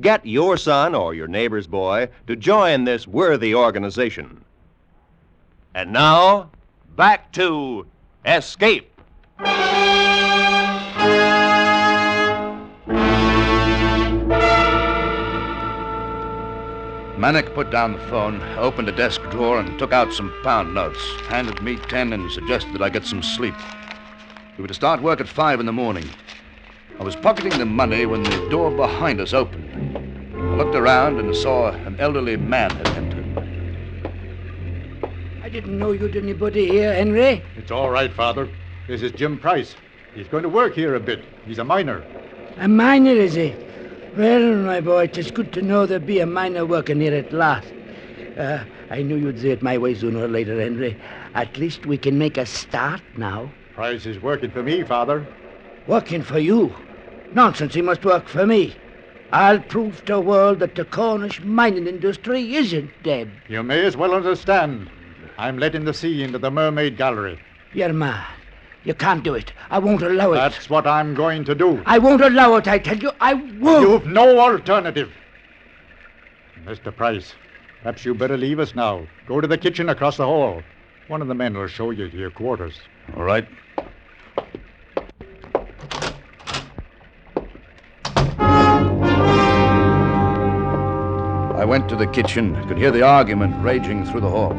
Get 0.00 0.24
your 0.24 0.56
son 0.56 0.94
or 0.94 1.14
your 1.14 1.28
neighbor's 1.28 1.66
boy 1.66 2.10
to 2.28 2.36
join 2.36 2.84
this 2.84 3.08
worthy 3.08 3.54
organization. 3.54 4.44
And 5.74 5.92
now, 5.92 6.50
back 6.96 7.32
to 7.32 7.86
Escape. 8.24 8.93
Manick 17.24 17.54
put 17.54 17.70
down 17.70 17.94
the 17.94 17.98
phone, 18.10 18.42
opened 18.58 18.86
a 18.86 18.92
desk 18.92 19.22
drawer, 19.30 19.58
and 19.58 19.78
took 19.78 19.94
out 19.94 20.12
some 20.12 20.30
pound 20.42 20.74
notes. 20.74 21.00
Handed 21.28 21.62
me 21.62 21.76
ten 21.76 22.12
and 22.12 22.30
suggested 22.30 22.74
that 22.74 22.82
I 22.82 22.90
get 22.90 23.06
some 23.06 23.22
sleep. 23.22 23.54
We 24.58 24.62
were 24.62 24.68
to 24.68 24.74
start 24.74 25.00
work 25.00 25.22
at 25.22 25.28
five 25.28 25.58
in 25.58 25.64
the 25.64 25.72
morning. 25.72 26.04
I 27.00 27.02
was 27.02 27.16
pocketing 27.16 27.58
the 27.58 27.64
money 27.64 28.04
when 28.04 28.24
the 28.24 28.48
door 28.50 28.70
behind 28.70 29.22
us 29.22 29.32
opened. 29.32 29.96
I 30.36 30.56
looked 30.56 30.74
around 30.74 31.18
and 31.18 31.34
saw 31.34 31.70
an 31.70 31.96
elderly 31.98 32.36
man 32.36 32.70
had 32.72 32.88
entered. 32.88 33.24
I 35.42 35.48
didn't 35.48 35.78
know 35.78 35.92
you'd 35.92 36.16
anybody 36.16 36.68
here, 36.68 36.92
Henry. 36.92 37.42
it's 37.56 37.70
all 37.70 37.88
right, 37.88 38.12
Father. 38.12 38.50
This 38.86 39.00
is 39.00 39.12
Jim 39.12 39.38
Price. 39.38 39.76
He's 40.14 40.28
going 40.28 40.42
to 40.42 40.48
work 40.48 40.74
here 40.74 40.94
a 40.94 41.00
bit. 41.00 41.24
He's 41.46 41.58
a 41.58 41.64
miner. 41.64 42.04
A 42.58 42.68
miner, 42.68 43.12
is 43.12 43.32
he? 43.32 43.54
Well, 44.14 44.56
my 44.56 44.82
boy, 44.82 45.04
it's 45.04 45.30
good 45.30 45.54
to 45.54 45.62
know 45.62 45.86
there'll 45.86 46.04
be 46.04 46.20
a 46.20 46.26
miner 46.26 46.66
working 46.66 47.00
here 47.00 47.14
at 47.14 47.32
last. 47.32 47.66
Uh, 48.38 48.62
I 48.90 49.00
knew 49.00 49.16
you'd 49.16 49.40
see 49.40 49.50
it 49.50 49.62
my 49.62 49.78
way 49.78 49.94
sooner 49.94 50.24
or 50.24 50.28
later, 50.28 50.60
Henry. 50.60 51.00
At 51.34 51.56
least 51.56 51.86
we 51.86 51.96
can 51.96 52.18
make 52.18 52.36
a 52.36 52.44
start 52.44 53.00
now. 53.16 53.50
Price 53.74 54.04
is 54.04 54.20
working 54.20 54.50
for 54.50 54.62
me, 54.62 54.82
Father. 54.82 55.26
Working 55.86 56.22
for 56.22 56.38
you? 56.38 56.74
Nonsense, 57.32 57.72
he 57.72 57.80
must 57.80 58.04
work 58.04 58.28
for 58.28 58.46
me. 58.46 58.76
I'll 59.32 59.60
prove 59.60 60.04
to 60.04 60.12
the 60.12 60.20
world 60.20 60.58
that 60.58 60.74
the 60.74 60.84
Cornish 60.84 61.42
mining 61.42 61.86
industry 61.86 62.54
isn't 62.54 62.90
dead. 63.02 63.30
You 63.48 63.62
may 63.62 63.84
as 63.84 63.96
well 63.96 64.14
understand. 64.14 64.90
I'm 65.38 65.58
letting 65.58 65.86
the 65.86 65.94
sea 65.94 66.22
into 66.22 66.38
the 66.38 66.50
Mermaid 66.50 66.98
Gallery. 66.98 67.40
You're 67.72 67.94
mad. 67.94 68.33
You 68.84 68.92
can't 68.92 69.24
do 69.24 69.34
it. 69.34 69.52
I 69.70 69.78
won't 69.78 70.02
allow 70.02 70.32
it. 70.32 70.36
That's 70.36 70.68
what 70.68 70.86
I'm 70.86 71.14
going 71.14 71.44
to 71.44 71.54
do. 71.54 71.82
I 71.86 71.98
won't 71.98 72.20
allow 72.20 72.54
it, 72.56 72.68
I 72.68 72.78
tell 72.78 72.98
you. 72.98 73.10
I 73.20 73.34
won't. 73.34 73.88
You've 73.88 74.06
no 74.06 74.38
alternative. 74.38 75.10
Mr. 76.64 76.94
Price, 76.94 77.34
perhaps 77.82 78.04
you 78.04 78.14
better 78.14 78.36
leave 78.36 78.58
us 78.58 78.74
now. 78.74 79.06
Go 79.26 79.40
to 79.40 79.48
the 79.48 79.58
kitchen 79.58 79.88
across 79.88 80.18
the 80.18 80.26
hall. 80.26 80.62
One 81.08 81.22
of 81.22 81.28
the 81.28 81.34
men 81.34 81.56
will 81.56 81.66
show 81.66 81.90
you 81.90 82.10
to 82.10 82.16
your 82.16 82.30
quarters. 82.30 82.78
All 83.16 83.24
right. 83.24 83.46
I 91.56 91.66
went 91.66 91.88
to 91.88 91.96
the 91.96 92.06
kitchen, 92.06 92.54
could 92.68 92.76
hear 92.76 92.90
the 92.90 93.02
argument 93.02 93.62
raging 93.64 94.04
through 94.04 94.20
the 94.20 94.28
hall. 94.28 94.54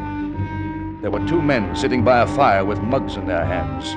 there 1.02 1.10
were 1.10 1.24
two 1.28 1.40
men 1.40 1.76
sitting 1.76 2.02
by 2.02 2.22
a 2.22 2.26
fire 2.26 2.64
with 2.64 2.80
mugs 2.80 3.16
in 3.16 3.26
their 3.26 3.44
hands. 3.44 3.94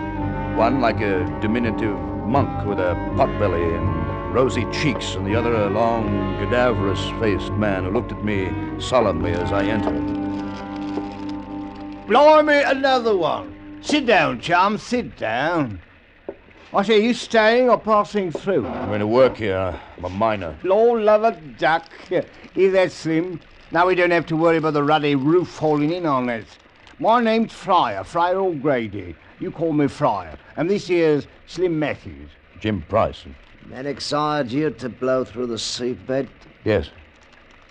One 0.60 0.82
like 0.82 1.00
a 1.00 1.24
diminutive 1.40 1.98
monk 2.28 2.68
with 2.68 2.80
a 2.80 2.94
potbelly 3.16 3.78
and 3.78 4.34
rosy 4.34 4.66
cheeks, 4.74 5.16
and 5.16 5.26
the 5.26 5.34
other 5.34 5.54
a 5.54 5.70
long, 5.70 6.38
cadaverous 6.38 7.00
faced 7.12 7.54
man 7.54 7.86
who 7.86 7.92
looked 7.92 8.12
at 8.12 8.26
me 8.26 8.52
solemnly 8.78 9.32
as 9.32 9.54
I 9.54 9.64
entered. 9.64 10.04
Blimey, 12.08 12.62
another 12.66 13.16
one. 13.16 13.80
Sit 13.80 14.06
down, 14.06 14.42
chum, 14.42 14.78
sit 14.78 15.16
down. 15.16 15.80
I 16.74 16.84
say, 16.84 17.02
you 17.02 17.14
staying 17.14 17.70
or 17.70 17.80
passing 17.80 18.30
through? 18.30 18.68
I'm 18.68 18.90
going 18.90 19.00
to 19.00 19.08
work 19.08 19.38
here. 19.38 19.80
I'm 19.98 20.04
a 20.04 20.10
miner. 20.10 20.58
Lord 20.64 21.04
love 21.04 21.24
a 21.24 21.40
duck. 21.58 21.86
Is 22.56 22.74
that 22.74 22.92
slim? 22.92 23.40
Now 23.72 23.88
we 23.88 23.96
don't 23.96 24.12
have 24.12 24.26
to 24.26 24.36
worry 24.36 24.58
about 24.58 24.74
the 24.74 24.84
ruddy 24.84 25.16
roof 25.16 25.48
falling 25.48 25.94
in 25.94 26.06
on 26.06 26.30
us. 26.30 26.44
My 27.00 27.24
name's 27.24 27.54
Fryer, 27.54 28.04
Fryer 28.04 28.40
O'Grady. 28.40 29.16
You 29.40 29.52
call 29.52 29.72
me 29.74 29.88
Fryer. 29.88 30.38
And 30.58 30.70
this 30.70 30.88
here's 30.88 31.28
Slim 31.48 31.80
Matthews. 31.80 32.30
Jim 32.60 32.82
Price. 32.84 33.26
Manick's 33.68 34.12
hired 34.12 34.52
you 34.52 34.70
to 34.72 34.90
blow 34.90 35.24
through 35.24 35.48
the 35.48 35.56
seabed. 35.56 36.28
Yes. 36.66 36.90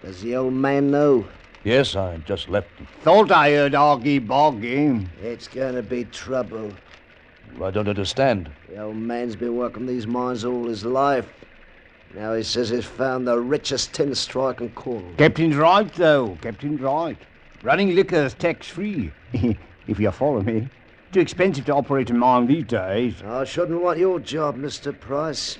Does 0.02 0.22
the 0.22 0.37
old 0.37 0.54
man 0.54 0.90
know? 0.90 1.26
Yes, 1.64 1.96
I 1.96 2.16
just 2.18 2.48
left. 2.48 2.70
him. 2.78 2.87
Thought 3.02 3.30
I 3.30 3.50
heard 3.50 3.75
Argy 3.75 4.18
Boggy. 4.18 5.06
It's 5.20 5.48
gonna 5.48 5.82
be 5.82 6.04
trouble. 6.04 6.72
I 7.62 7.70
don't 7.70 7.88
understand. 7.88 8.50
The 8.68 8.82
old 8.82 8.96
man's 8.96 9.37
been 9.37 9.56
working 9.56 9.84
these 9.84 10.06
mines 10.06 10.44
all 10.44 10.66
his 10.68 10.84
life. 10.84 11.28
Now 12.14 12.34
he 12.34 12.42
says 12.42 12.70
he's 12.70 12.87
found 12.87 13.26
the 13.26 13.38
richest 13.38 13.92
tin 13.92 14.14
strike 14.14 14.60
in 14.60 14.70
Cornwall. 14.70 15.12
Captain's 15.18 15.56
right, 15.56 15.92
though. 15.94 16.38
Captain's 16.40 16.80
right. 16.80 17.18
Running 17.62 17.94
liquor's 17.94 18.34
tax 18.34 18.68
free, 18.68 19.12
if 19.32 19.98
you 19.98 20.10
follow 20.10 20.40
me. 20.40 20.68
Too 21.10 21.20
expensive 21.20 21.64
to 21.66 21.74
operate 21.74 22.10
a 22.10 22.14
mine 22.14 22.46
these 22.46 22.64
days. 22.64 23.14
I 23.26 23.44
shouldn't 23.44 23.80
want 23.80 23.98
your 23.98 24.20
job, 24.20 24.56
Mr. 24.56 24.98
Price. 24.98 25.58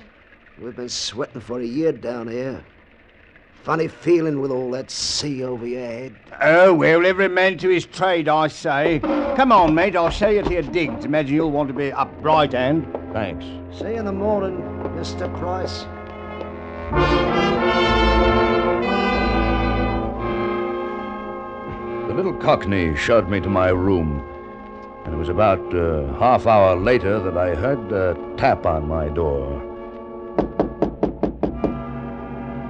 We've 0.61 0.75
been 0.75 0.89
sweating 0.89 1.41
for 1.41 1.59
a 1.59 1.65
year 1.65 1.91
down 1.91 2.27
here. 2.27 2.63
Funny 3.63 3.87
feeling 3.87 4.41
with 4.41 4.51
all 4.51 4.69
that 4.71 4.91
sea 4.91 5.43
over 5.43 5.65
your 5.65 5.85
head. 5.85 6.15
Oh, 6.39 6.73
well, 6.75 7.03
every 7.03 7.29
man 7.29 7.57
to 7.57 7.69
his 7.69 7.87
trade, 7.87 8.29
I 8.29 8.47
say. 8.47 8.99
Come 8.99 9.51
on, 9.51 9.73
mate, 9.73 9.95
I'll 9.95 10.11
show 10.11 10.29
you 10.29 10.43
to 10.43 10.53
your 10.53 10.61
digs. 10.61 11.03
Imagine 11.05 11.35
you'll 11.35 11.51
want 11.51 11.67
to 11.69 11.73
be 11.73 11.91
up 11.91 12.11
right 12.21 12.51
hand. 12.51 12.87
Thanks. 13.11 13.43
See 13.75 13.89
you 13.89 13.97
in 13.97 14.05
the 14.05 14.11
morning, 14.11 14.59
Mr. 14.95 15.35
Price. 15.39 15.85
The 22.07 22.13
little 22.13 22.33
cockney 22.35 22.95
showed 22.95 23.29
me 23.29 23.39
to 23.39 23.49
my 23.49 23.69
room, 23.69 24.23
and 25.05 25.13
it 25.13 25.17
was 25.17 25.29
about 25.29 25.59
a 25.73 26.13
half 26.19 26.45
hour 26.47 26.75
later 26.75 27.19
that 27.19 27.37
I 27.37 27.55
heard 27.55 27.91
a 27.91 28.15
tap 28.37 28.65
on 28.65 28.87
my 28.87 29.07
door. 29.09 29.65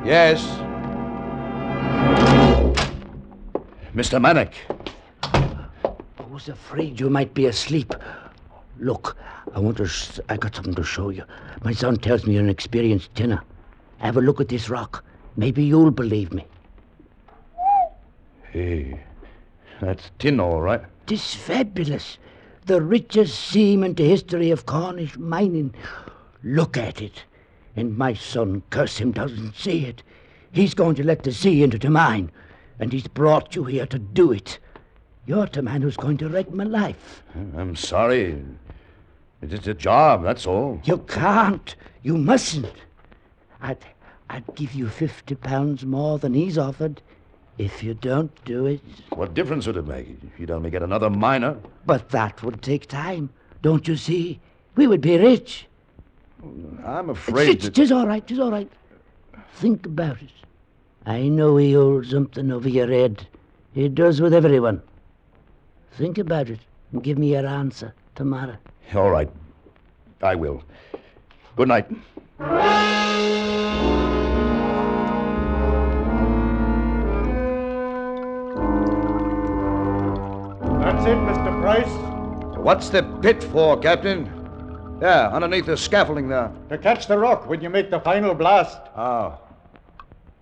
Yes. 0.06 0.44
Mr. 3.94 4.20
Manick. 4.20 4.54
I 5.24 6.24
was 6.32 6.48
afraid 6.50 7.00
you 7.00 7.10
might 7.10 7.34
be 7.34 7.48
asleep. 7.48 7.94
Look, 8.80 9.18
I 9.54 9.60
want 9.60 9.78
to. 9.78 9.84
s- 9.84 10.20
I 10.30 10.38
got 10.38 10.56
something 10.56 10.76
to 10.76 10.84
show 10.84 11.10
you. 11.10 11.24
My 11.64 11.74
son 11.74 11.98
tells 11.98 12.26
me 12.26 12.34
you're 12.36 12.44
an 12.44 12.50
experienced 12.50 13.14
tinner. 13.16 13.42
Have 13.98 14.16
a 14.16 14.22
look 14.22 14.40
at 14.40 14.48
this 14.48 14.70
rock. 14.70 15.04
Maybe 15.36 15.64
you'll 15.64 15.92
believe 15.92 16.32
me. 16.34 16.46
Hey, 18.52 19.00
that's 19.82 20.12
tin, 20.18 20.40
all 20.40 20.62
right. 20.62 20.82
This 21.10 21.34
fabulous. 21.34 22.20
The 22.68 22.80
richest 22.80 23.34
seam 23.40 23.84
in 23.84 23.96
the 23.96 24.08
history 24.08 24.52
of 24.52 24.68
Cornish 24.68 25.18
mining. 25.18 25.74
Look 26.44 26.78
at 26.78 27.02
it. 27.02 27.24
And 27.76 27.98
my 27.98 28.14
son, 28.14 28.62
curse 28.70 29.00
him, 29.00 29.12
doesn't 29.12 29.56
see 29.56 29.86
it. 29.86 30.04
He's 30.52 30.76
going 30.76 30.94
to 30.98 31.04
let 31.04 31.24
the 31.24 31.32
sea 31.32 31.64
into 31.64 31.80
the 31.80 31.90
mine. 31.90 32.30
And 32.78 32.94
he's 32.94 33.08
brought 33.08 33.56
you 33.56 33.64
here 33.64 33.88
to 33.88 33.98
do 33.98 34.32
it. 34.32 34.60
You're 35.26 35.48
the 35.48 35.64
man 35.64 35.82
who's 35.82 35.98
going 35.98 36.18
to 36.18 36.30
wreck 36.30 36.52
my 36.52 36.64
life. 36.64 37.24
I'm 37.58 37.76
sorry. 37.76 38.44
It's 39.42 39.68
a 39.68 39.74
job, 39.74 40.22
that's 40.22 40.46
all. 40.46 40.80
You 40.84 41.00
can't. 41.00 41.76
You 42.04 42.20
mustn't. 42.20 42.84
I'd, 43.62 43.84
I'd 44.30 44.56
give 44.56 44.76
you 44.76 44.88
fifty 44.88 45.34
pounds 45.34 45.84
more 45.86 46.20
than 46.20 46.36
he's 46.36 46.60
offered 46.60 47.02
if 47.60 47.84
you 47.84 47.94
don't 47.94 48.32
do 48.46 48.66
it. 48.66 48.82
What 49.10 49.34
difference 49.36 49.68
would 49.68 49.76
it 49.78 49.86
make 49.86 50.08
if 50.24 50.40
you'd 50.40 50.50
only 50.50 50.72
get 50.72 50.82
another 50.82 51.10
miner? 51.10 51.58
But 51.86 52.10
that 52.10 52.42
would 52.42 52.62
take 52.62 52.88
time. 52.88 53.30
Don't 53.62 53.88
you 53.88 53.98
see? 53.98 54.40
We 54.76 54.88
would 54.88 55.02
be 55.02 55.18
rich. 55.18 55.68
I'm 56.86 57.10
afraid 57.10 57.50
It's, 57.50 57.66
that... 57.66 57.78
it's 57.78 57.92
all 57.92 58.08
right. 58.08 58.24
It's 58.32 58.40
all 58.40 58.52
right. 58.52 58.72
Think 59.56 59.86
about 59.86 60.22
it. 60.22 60.32
I 61.06 61.24
know 61.28 61.58
he 61.58 61.74
holds 61.74 62.12
something 62.12 62.50
over 62.50 62.70
your 62.70 62.88
head. 62.88 63.28
He 63.74 63.90
does 63.90 64.22
with 64.22 64.34
everyone. 64.34 64.82
Think 65.92 66.18
about 66.18 66.50
it 66.50 66.60
and 66.94 67.04
give 67.04 67.18
me 67.18 67.34
your 67.34 67.46
answer 67.46 67.94
tomorrow. 68.16 68.56
All 68.96 69.10
right. 69.12 69.30
I 70.22 70.36
will. 70.36 70.64
Good 71.58 71.68
night. 71.68 71.90
That's 81.00 81.12
it, 81.12 81.18
Mr. 81.18 81.62
Price. 81.62 82.58
What's 82.58 82.90
the 82.90 83.04
pit 83.22 83.42
for, 83.42 83.80
Captain? 83.80 84.26
Yeah, 85.02 85.30
underneath 85.30 85.66
the 85.66 85.78
scaffolding 85.78 86.28
there. 86.28 86.52
To 86.68 86.78
catch 86.78 87.08
the 87.08 87.18
rock 87.18 87.48
when 87.48 87.62
you 87.62 87.70
make 87.70 87.90
the 87.90 88.02
final 88.02 88.34
blast. 88.36 88.82
Oh. 88.98 89.40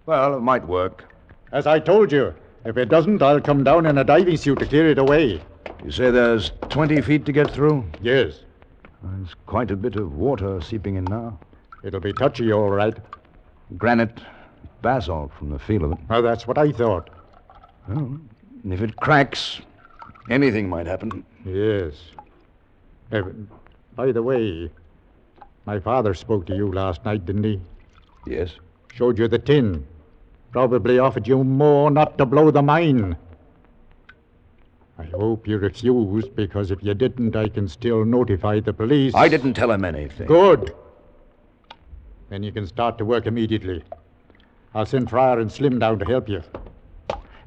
Well, 0.07 0.35
it 0.35 0.39
might 0.39 0.67
work. 0.67 1.13
As 1.51 1.67
I 1.67 1.77
told 1.77 2.11
you, 2.11 2.33
if 2.65 2.75
it 2.75 2.89
doesn't, 2.89 3.21
I'll 3.21 3.39
come 3.39 3.63
down 3.63 3.85
in 3.85 3.99
a 3.99 4.03
diving 4.03 4.35
suit 4.35 4.57
to 4.57 4.65
clear 4.65 4.89
it 4.89 4.97
away. 4.97 5.43
You 5.85 5.91
say 5.91 6.09
there's 6.09 6.49
20 6.69 7.01
feet 7.01 7.23
to 7.27 7.31
get 7.31 7.51
through? 7.51 7.85
Yes, 8.01 8.39
There's 9.03 9.35
quite 9.45 9.69
a 9.69 9.75
bit 9.75 9.95
of 9.95 10.13
water 10.15 10.59
seeping 10.59 10.95
in 10.95 11.03
now. 11.03 11.37
it'll 11.83 11.99
be 11.99 12.13
touchy, 12.13 12.51
all 12.51 12.71
right. 12.71 12.97
Granite, 13.77 14.21
basalt 14.81 15.31
from 15.37 15.51
the 15.51 15.59
feel 15.59 15.83
of 15.85 15.91
it. 15.91 15.99
Well, 16.09 16.23
that's 16.23 16.47
what 16.47 16.57
I 16.57 16.71
thought. 16.71 17.11
Well, 17.87 18.19
if 18.67 18.81
it 18.81 18.95
cracks, 18.95 19.61
anything 20.29 20.69
might 20.69 20.87
happen. 20.87 21.25
Yes. 21.45 21.93
Uh, 23.11 23.21
by 23.95 24.11
the 24.11 24.21
way, 24.21 24.69
my 25.65 25.79
father 25.79 26.13
spoke 26.13 26.45
to 26.47 26.55
you 26.55 26.71
last 26.71 27.03
night, 27.05 27.25
didn't 27.25 27.43
he? 27.43 27.59
Yes. 28.25 28.51
Showed 28.93 29.17
you 29.19 29.27
the 29.27 29.39
tin. 29.39 29.85
Probably 30.51 30.99
offered 30.99 31.27
you 31.27 31.43
more 31.43 31.91
not 31.91 32.17
to 32.17 32.25
blow 32.25 32.51
the 32.51 32.61
mine. 32.61 33.15
I 34.99 35.03
hope 35.03 35.47
you 35.47 35.57
refused, 35.57 36.35
because 36.35 36.71
if 36.71 36.81
you 36.81 36.93
didn't, 36.95 37.35
I 37.35 37.49
can 37.49 37.67
still 37.67 38.03
notify 38.03 38.59
the 38.59 38.73
police. 38.73 39.13
I 39.13 39.27
didn't 39.27 39.53
tell 39.53 39.71
him 39.71 39.85
anything. 39.85 40.25
Good. 40.25 40.73
Then 42.29 42.41
you 42.41 42.51
can 42.51 42.65
start 42.65 42.97
to 42.97 43.05
work 43.05 43.27
immediately. 43.27 43.83
I'll 44.73 44.85
send 44.85 45.09
Fryer 45.09 45.39
and 45.39 45.51
Slim 45.51 45.79
down 45.79 45.99
to 45.99 46.05
help 46.05 46.27
you. 46.27 46.41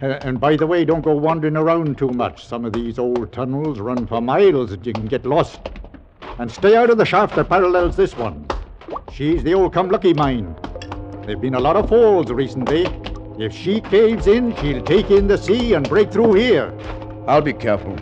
Uh, 0.02 0.18
and 0.22 0.40
by 0.40 0.56
the 0.56 0.66
way, 0.66 0.82
don't 0.82 1.02
go 1.02 1.14
wandering 1.14 1.56
around 1.56 1.98
too 1.98 2.08
much. 2.08 2.46
Some 2.46 2.64
of 2.64 2.72
these 2.72 2.98
old 2.98 3.32
tunnels 3.32 3.78
run 3.78 4.06
for 4.06 4.22
miles 4.22 4.72
and 4.72 4.86
you 4.86 4.94
can 4.94 5.04
get 5.06 5.26
lost. 5.26 5.60
And 6.38 6.50
stay 6.50 6.74
out 6.74 6.88
of 6.88 6.96
the 6.96 7.04
shaft 7.04 7.36
that 7.36 7.50
parallels 7.50 7.96
this 7.96 8.16
one. 8.16 8.46
She's 9.12 9.42
the 9.42 9.52
old 9.52 9.74
Come 9.74 9.90
Lucky 9.90 10.14
mine. 10.14 10.56
There've 11.26 11.40
been 11.40 11.54
a 11.54 11.60
lot 11.60 11.76
of 11.76 11.90
falls 11.90 12.30
recently. 12.30 12.86
If 13.38 13.54
she 13.54 13.82
caves 13.82 14.26
in, 14.26 14.56
she'll 14.56 14.82
take 14.82 15.10
in 15.10 15.26
the 15.26 15.36
sea 15.36 15.74
and 15.74 15.86
break 15.86 16.10
through 16.10 16.32
here. 16.32 16.72
I'll 17.26 17.42
be 17.42 17.52
careful. 17.52 17.94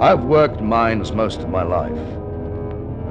I've 0.00 0.24
worked 0.24 0.62
mines 0.62 1.12
most 1.12 1.40
of 1.40 1.50
my 1.50 1.62
life. 1.62 2.23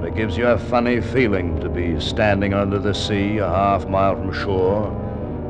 It 0.06 0.16
gives 0.16 0.38
you 0.38 0.48
a 0.48 0.58
funny 0.58 1.00
feeling 1.00 1.60
to 1.62 1.70
be 1.70 1.98
standing 2.00 2.54
under 2.54 2.78
the 2.78 2.94
sea 2.94 3.38
a 3.38 3.48
half 3.48 3.88
mile 3.88 4.16
from 4.16 4.34
shore 4.34 4.88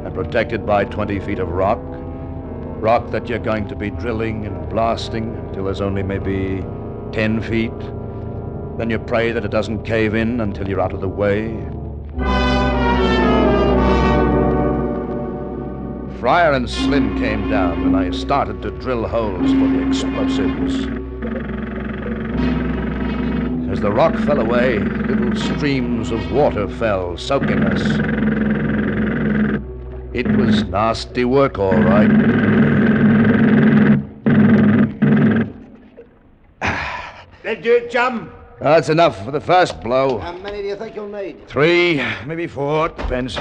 and 0.05 0.13
protected 0.13 0.63
by 0.63 0.85
20 0.85 1.19
feet 1.21 1.39
of 1.39 1.49
rock. 1.49 1.81
Rock 2.79 3.09
that 3.09 3.27
you're 3.27 3.39
going 3.39 3.67
to 3.69 3.75
be 3.75 3.89
drilling 3.89 4.45
and 4.45 4.69
blasting 4.69 5.35
until 5.47 5.65
there's 5.65 5.81
only 5.81 6.03
maybe 6.03 6.63
10 7.13 7.41
feet. 7.41 7.79
Then 8.77 8.91
you 8.91 8.99
pray 8.99 9.31
that 9.31 9.43
it 9.43 9.49
doesn't 9.49 9.85
cave 9.85 10.13
in 10.13 10.39
until 10.39 10.69
you're 10.69 10.81
out 10.81 10.93
of 10.93 11.01
the 11.01 11.09
way. 11.09 11.49
Fryer 16.19 16.53
and 16.53 16.69
Slim 16.69 17.17
came 17.17 17.49
down, 17.49 17.81
and 17.87 17.97
I 17.97 18.11
started 18.11 18.61
to 18.61 18.71
drill 18.71 19.07
holes 19.07 19.51
for 19.51 19.67
the 19.67 19.87
explosives. 19.87 21.62
As 23.73 23.81
the 23.81 23.91
rock 23.91 24.15
fell 24.17 24.39
away, 24.39 24.77
little 24.77 25.35
streams 25.35 26.11
of 26.11 26.31
water 26.31 26.67
fell, 26.67 27.17
soaking 27.17 27.63
us. 27.63 27.81
It 30.13 30.27
was 30.37 30.63
nasty 30.65 31.25
work, 31.25 31.57
all 31.57 31.73
right. 31.73 32.07
Let's 37.43 37.63
do 37.63 37.73
it, 37.73 37.89
chum. 37.89 38.31
That's 38.59 38.89
enough 38.89 39.25
for 39.25 39.31
the 39.31 39.41
first 39.41 39.81
blow. 39.81 40.19
How 40.19 40.33
many 40.33 40.61
do 40.61 40.67
you 40.67 40.75
think 40.75 40.95
you'll 40.95 41.07
need? 41.07 41.47
Three, 41.47 41.99
maybe 42.27 42.45
four, 42.45 42.89
depends. 42.89 43.39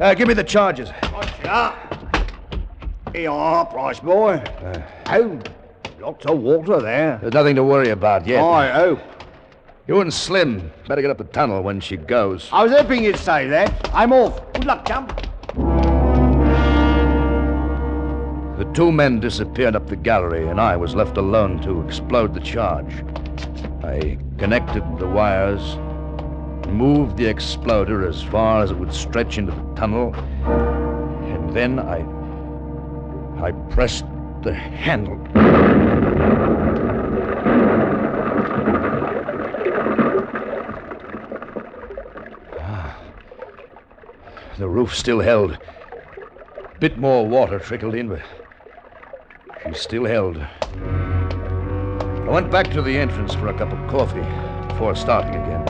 Uh, 0.00 0.14
give 0.14 0.28
me 0.28 0.32
the 0.32 0.44
charges. 0.44 0.88
Yeah. 1.44 1.76
Here 3.12 3.20
you 3.20 3.32
are, 3.32 3.66
Price 3.66 4.00
boy. 4.00 4.42
oh, 5.08 5.38
lots 6.00 6.24
of 6.24 6.38
water 6.38 6.80
there. 6.80 7.18
There's 7.20 7.34
nothing 7.34 7.56
to 7.56 7.64
worry 7.64 7.90
about 7.90 8.26
yet. 8.26 8.42
I 8.42 8.70
hope. 8.70 9.00
You 9.88 10.02
and 10.02 10.12
Slim 10.12 10.70
better 10.86 11.00
get 11.00 11.10
up 11.10 11.16
the 11.16 11.24
tunnel 11.24 11.62
when 11.62 11.80
she 11.80 11.96
goes. 11.96 12.50
I 12.52 12.62
was 12.62 12.72
hoping 12.72 13.02
you'd 13.02 13.16
say 13.16 13.46
that. 13.48 13.90
I'm 13.94 14.12
off. 14.12 14.38
Good 14.52 14.66
luck, 14.66 14.86
chum. 14.86 15.06
The 18.58 18.70
two 18.74 18.92
men 18.92 19.18
disappeared 19.18 19.74
up 19.74 19.86
the 19.86 19.96
gallery, 19.96 20.46
and 20.46 20.60
I 20.60 20.76
was 20.76 20.94
left 20.94 21.16
alone 21.16 21.62
to 21.62 21.80
explode 21.80 22.34
the 22.34 22.40
charge. 22.40 23.02
I 23.82 24.18
connected 24.36 24.84
the 24.98 25.08
wires, 25.08 25.76
moved 26.68 27.16
the 27.16 27.24
exploder 27.24 28.06
as 28.06 28.22
far 28.22 28.62
as 28.62 28.70
it 28.70 28.76
would 28.76 28.92
stretch 28.92 29.38
into 29.38 29.52
the 29.52 29.74
tunnel, 29.74 30.14
and 30.14 31.56
then 31.56 31.78
I. 31.78 32.04
I 33.42 33.52
pressed 33.70 34.04
the 34.42 34.52
handle. 34.52 35.16
The 44.58 44.68
roof 44.68 44.92
still 44.92 45.20
held. 45.20 45.56
Bit 46.80 46.98
more 46.98 47.28
water 47.28 47.60
trickled 47.60 47.94
in, 47.94 48.08
but 48.08 48.22
she 49.62 49.72
still 49.72 50.04
held. 50.04 50.36
I 50.36 52.28
went 52.28 52.50
back 52.50 52.68
to 52.72 52.82
the 52.82 52.98
entrance 52.98 53.36
for 53.36 53.46
a 53.46 53.56
cup 53.56 53.72
of 53.72 53.88
coffee 53.88 54.26
before 54.66 54.96
starting 54.96 55.36
again. 55.36 55.62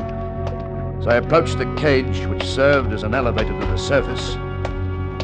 As 0.99 1.07
I 1.07 1.17
approached 1.17 1.59
the 1.59 1.71
cage, 1.75 2.25
which 2.29 2.43
served 2.43 2.95
as 2.95 3.03
an 3.03 3.15
elevator 3.15 3.53
to 3.61 3.67
the 3.67 3.77
surface, 3.77 4.37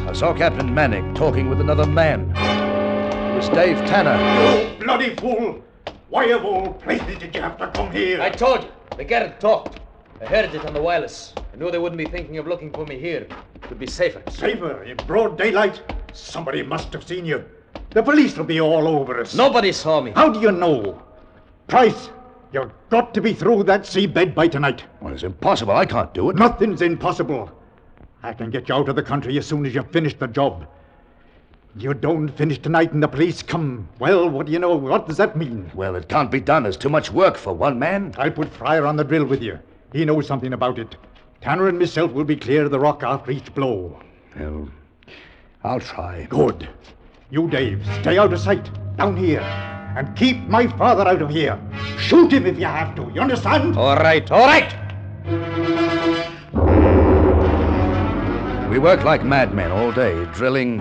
I 0.07 0.12
saw 0.12 0.35
Captain 0.35 0.68
Manick 0.68 1.14
talking 1.14 1.48
with 1.48 1.62
another 1.62 1.87
man. 1.87 2.33
It 2.37 3.37
was 3.37 3.48
Dave 3.48 3.79
Tanner. 3.87 4.18
You 4.74 4.85
bloody 4.85 5.16
fool! 5.16 5.64
Why 6.11 6.27
of 6.27 6.44
all 6.44 6.74
places 6.74 7.16
did 7.16 7.35
you 7.35 7.40
have 7.40 7.57
to 7.57 7.70
come 7.70 7.90
here? 7.90 8.20
I 8.20 8.29
told 8.29 8.64
you. 8.64 8.68
The 8.98 9.05
Garrett 9.05 9.40
talked. 9.40 9.81
I 10.20 10.27
heard 10.27 10.55
it 10.55 10.64
on 10.64 10.72
the 10.72 10.81
wireless. 10.81 11.35
I 11.37 11.57
knew 11.57 11.70
they 11.70 11.79
wouldn't 11.79 11.98
be 11.98 12.07
thinking 12.07 12.38
of 12.38 12.46
looking 12.46 12.72
for 12.72 12.87
me 12.87 12.98
here. 12.98 13.27
It 13.55 13.68
would 13.68 13.79
be 13.79 13.87
safer. 13.87 14.22
Safer 14.31 14.85
in 14.85 14.96
broad 15.07 15.37
daylight? 15.37 15.83
Somebody 16.12 16.62
must 16.62 16.92
have 16.92 17.07
seen 17.07 17.24
you. 17.27 17.44
The 17.90 18.03
police 18.03 18.37
will 18.37 18.44
be 18.44 18.61
all 18.61 18.87
over 18.87 19.20
us. 19.20 19.35
Nobody 19.35 19.72
saw 19.72 20.00
me. 20.00 20.12
How 20.12 20.31
do 20.31 20.40
you 20.40 20.53
know? 20.53 21.03
Price, 21.66 22.11
you've 22.53 22.72
got 22.90 23.12
to 23.14 23.20
be 23.20 23.35
through 23.35 23.64
that 23.64 23.83
seabed 23.83 24.35
by 24.35 24.48
tonight. 24.48 24.85
Well, 25.00 25.12
it's 25.12 25.24
impossible. 25.24 25.74
I 25.74 25.87
can't 25.87 26.14
do 26.14 26.31
it. 26.31 26.37
Nothing's 26.37 26.83
impossible. 26.83 27.50
I 28.22 28.33
can 28.33 28.50
get 28.50 28.68
you 28.68 28.74
out 28.77 28.88
of 28.88 28.96
the 28.96 29.03
country 29.03 29.37
as 29.38 29.46
soon 29.46 29.66
as 29.66 29.74
you've 29.74 29.90
finished 29.90 30.20
the 30.20 30.29
job. 30.29 30.66
You 31.77 31.92
don't 31.92 32.29
finish 32.29 32.59
tonight 32.59 32.92
and 32.92 33.03
the 33.03 33.09
police 33.09 33.42
come. 33.42 33.88
Well, 33.98 34.31
what 34.31 34.46
do 34.46 34.53
you 34.53 34.61
know? 34.61 34.77
What 34.77 35.09
does 35.09 35.16
that 35.16 35.37
mean? 35.37 35.70
Well, 35.74 35.96
it 35.96 36.09
can't 36.09 36.31
be 36.31 36.40
done. 36.40 36.62
There's 36.62 36.77
too 36.77 36.88
much 36.88 37.11
work 37.11 37.37
for 37.37 37.53
one 37.53 37.79
man. 37.81 38.14
I'll 38.16 38.31
put 38.31 38.53
Fryer 38.55 38.87
on 38.87 38.96
the 38.96 39.05
drill 39.05 39.24
with 39.24 39.42
you. 39.42 39.59
He 39.94 40.04
knows 40.04 40.26
something 40.26 40.52
about 40.52 40.80
it. 40.80 40.96
Tanner 41.40 41.68
and 41.68 41.78
myself 41.78 42.11
will 42.11 42.24
be 42.24 42.35
clear 42.35 42.64
of 42.64 42.72
the 42.72 42.80
rock 42.80 43.04
after 43.04 43.30
each 43.30 43.54
blow. 43.54 43.96
Well, 44.37 44.68
I'll 45.62 45.78
try. 45.78 46.26
Good. 46.28 46.68
You, 47.30 47.48
Dave, 47.48 47.87
stay 48.00 48.18
out 48.18 48.33
of 48.33 48.40
sight, 48.40 48.68
down 48.96 49.16
here. 49.16 49.40
And 49.96 50.16
keep 50.16 50.38
my 50.48 50.66
father 50.66 51.07
out 51.07 51.22
of 51.22 51.30
here. 51.30 51.57
Shoot 51.96 52.33
him 52.33 52.44
if 52.44 52.59
you 52.59 52.64
have 52.64 52.96
to. 52.96 53.09
You 53.14 53.20
understand? 53.20 53.76
All 53.76 53.94
right, 53.94 54.28
all 54.33 54.44
right. 54.44 54.74
We 58.68 58.80
worked 58.80 59.04
like 59.04 59.22
madmen 59.22 59.70
all 59.70 59.92
day, 59.92 60.24
drilling, 60.33 60.78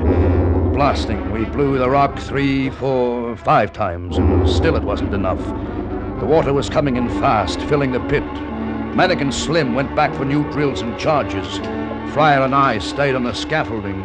blasting. 0.73 1.29
We 1.29 1.45
blew 1.45 1.77
the 1.77 1.87
rock 1.87 2.17
three, 2.17 2.71
four, 2.71 3.37
five 3.37 3.73
times, 3.73 4.17
and 4.17 4.49
still 4.49 4.75
it 4.75 4.81
wasn't 4.81 5.13
enough. 5.13 5.45
The 6.19 6.25
water 6.25 6.51
was 6.51 6.67
coming 6.67 6.95
in 6.95 7.07
fast, 7.09 7.61
filling 7.61 7.91
the 7.91 7.99
pit. 7.99 8.23
Manick 8.93 9.21
and 9.21 9.33
Slim 9.33 9.73
went 9.73 9.95
back 9.95 10.13
for 10.13 10.23
new 10.23 10.43
drills 10.51 10.81
and 10.81 10.99
charges. 10.99 11.57
Fryer 12.13 12.43
and 12.43 12.53
I 12.53 12.77
stayed 12.77 13.15
on 13.15 13.23
the 13.23 13.33
scaffolding. 13.33 14.03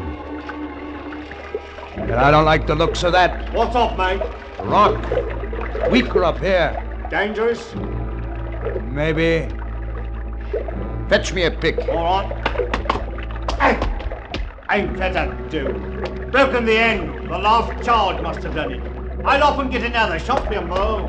And 1.94 2.14
I 2.14 2.30
don't 2.30 2.46
like 2.46 2.66
the 2.66 2.74
looks 2.74 3.02
of 3.02 3.12
that. 3.12 3.52
What's 3.52 3.76
up, 3.76 3.98
mate? 3.98 4.22
Rock. 4.60 4.96
Weaker 5.90 6.24
up 6.24 6.38
here. 6.38 6.82
Dangerous? 7.10 7.74
Maybe. 8.84 9.46
Fetch 11.10 11.34
me 11.34 11.42
a 11.42 11.50
pick. 11.50 11.86
All 11.90 12.04
right. 12.04 12.32
Hey, 13.60 14.78
ain't 14.78 14.96
that 14.96 15.16
a 15.16 15.48
do? 15.50 15.68
Broken 16.30 16.64
the 16.64 16.78
end. 16.78 17.28
The 17.28 17.38
last 17.38 17.84
charge 17.84 18.22
must 18.22 18.42
have 18.42 18.54
done 18.54 18.72
it. 18.72 18.82
I'll 19.26 19.42
often 19.42 19.68
get 19.68 19.82
another 19.82 20.18
shot, 20.18 20.48
me 20.48 20.58
more. 20.60 21.06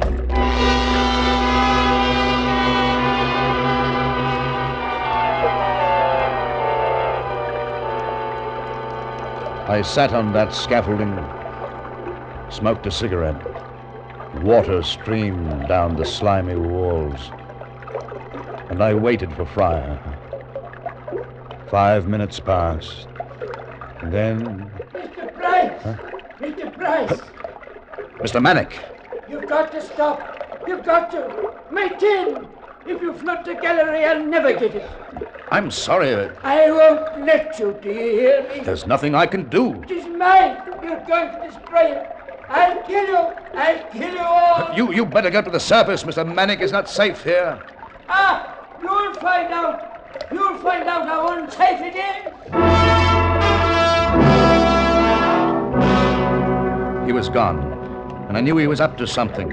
I 9.70 9.84
sat 9.84 10.14
on 10.14 10.34
that 10.34 10.52
scaffolding, 10.52 11.14
smoked 12.50 12.88
a 12.88 12.92
cigarette. 12.92 13.40
Water 14.42 14.82
streamed 14.82 15.68
down 15.68 15.96
the 15.96 16.06
slimy 16.06 16.56
walls. 16.56 17.30
And 18.72 18.82
I 18.82 18.96
waited 18.96 19.32
for 19.34 19.46
Fryer. 19.46 20.00
Five 21.70 22.08
minutes 22.08 22.40
passed. 22.40 23.10
And 24.02 24.12
then. 24.12 24.72
Mr. 24.92 25.36
Price! 25.36 25.98
Mr. 26.40 26.74
Price! 26.74 27.20
Mr. 28.22 28.42
Manick! 28.42 28.74
You've 29.30 29.48
got 29.48 29.72
to 29.74 29.84
stop. 29.84 30.64
You've 30.68 30.84
got 30.84 31.12
to. 31.12 31.54
My 31.70 31.90
tin! 31.90 32.48
If 32.88 33.04
you 33.04 33.14
flood 33.14 33.46
the 33.46 33.54
gallery, 33.54 34.04
I'll 34.04 34.26
never 34.26 34.52
get 34.52 34.74
it. 34.74 34.90
I'm 35.52 35.72
sorry. 35.72 36.14
uh, 36.14 36.30
I 36.44 36.70
won't 36.70 37.26
let 37.26 37.58
you, 37.58 37.78
do 37.82 37.90
you 37.90 38.12
hear 38.20 38.48
me? 38.50 38.60
There's 38.62 38.86
nothing 38.86 39.16
I 39.16 39.26
can 39.26 39.50
do. 39.50 39.82
It 39.84 39.92
is 39.92 40.06
mine. 40.06 40.58
You're 40.84 41.04
going 41.06 41.32
to 41.34 41.48
destroy 41.48 41.92
it. 41.94 42.08
I'll 42.50 42.82
kill 42.84 43.08
you. 43.08 43.18
I'll 43.58 43.84
kill 43.92 44.14
you 44.14 44.20
all. 44.20 44.76
You, 44.76 44.94
you 44.94 45.06
better 45.06 45.30
get 45.32 45.46
to 45.46 45.52
the 45.52 45.60
surface. 45.60 46.04
Mr. 46.04 46.24
Manick 46.32 46.62
is 46.62 46.72
not 46.72 46.88
safe 46.88 47.24
here. 47.24 47.60
Ah, 48.08 48.68
you'll 48.82 49.14
find 49.16 49.52
out. 49.52 50.28
You'll 50.32 50.58
find 50.60 50.88
out 50.88 51.08
how 51.08 51.28
unsafe 51.38 51.82
it 51.82 51.96
is. 51.96 52.34
He 57.08 57.12
was 57.14 57.28
gone, 57.28 57.60
and 58.28 58.38
I 58.38 58.42
knew 58.42 58.56
he 58.58 58.68
was 58.68 58.80
up 58.80 58.98
to 59.00 59.08
something. 59.08 59.52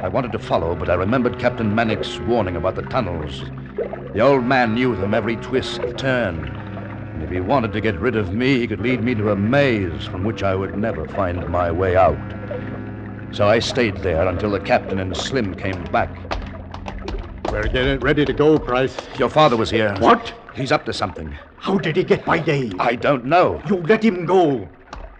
I 0.00 0.08
wanted 0.08 0.32
to 0.32 0.38
follow, 0.38 0.74
but 0.74 0.90
I 0.90 0.94
remembered 0.94 1.38
Captain 1.38 1.74
Manick's 1.74 2.18
warning 2.20 2.56
about 2.56 2.74
the 2.74 2.82
tunnels. 2.82 3.42
The 3.76 4.20
old 4.20 4.44
man 4.44 4.74
knew 4.74 4.94
them 4.94 5.14
every 5.14 5.36
twist, 5.36 5.80
and 5.80 5.98
turn. 5.98 6.44
And 6.46 7.22
if 7.24 7.30
he 7.30 7.40
wanted 7.40 7.72
to 7.72 7.80
get 7.80 7.98
rid 7.98 8.14
of 8.14 8.32
me, 8.32 8.60
he 8.60 8.68
could 8.68 8.80
lead 8.80 9.02
me 9.02 9.14
to 9.16 9.32
a 9.32 9.36
maze 9.36 10.04
from 10.04 10.22
which 10.22 10.44
I 10.44 10.54
would 10.54 10.78
never 10.78 11.08
find 11.08 11.48
my 11.48 11.72
way 11.72 11.96
out. 11.96 12.16
So 13.32 13.48
I 13.48 13.58
stayed 13.58 13.96
there 13.96 14.28
until 14.28 14.50
the 14.50 14.60
captain 14.60 15.00
and 15.00 15.16
Slim 15.16 15.54
came 15.54 15.82
back. 15.86 16.10
We're 17.50 17.64
getting 17.64 17.98
ready 17.98 18.24
to 18.24 18.32
go, 18.32 18.58
Price. 18.58 18.96
Your 19.18 19.28
father 19.28 19.56
was 19.56 19.70
here. 19.70 19.94
What? 19.98 20.32
He's 20.54 20.70
up 20.70 20.84
to 20.84 20.92
something. 20.92 21.36
How 21.56 21.78
did 21.78 21.96
he 21.96 22.04
get 22.04 22.24
by 22.24 22.38
Dave? 22.38 22.74
I 22.78 22.94
don't 22.94 23.24
know. 23.24 23.60
You 23.68 23.78
let 23.78 24.04
him 24.04 24.24
go. 24.24 24.68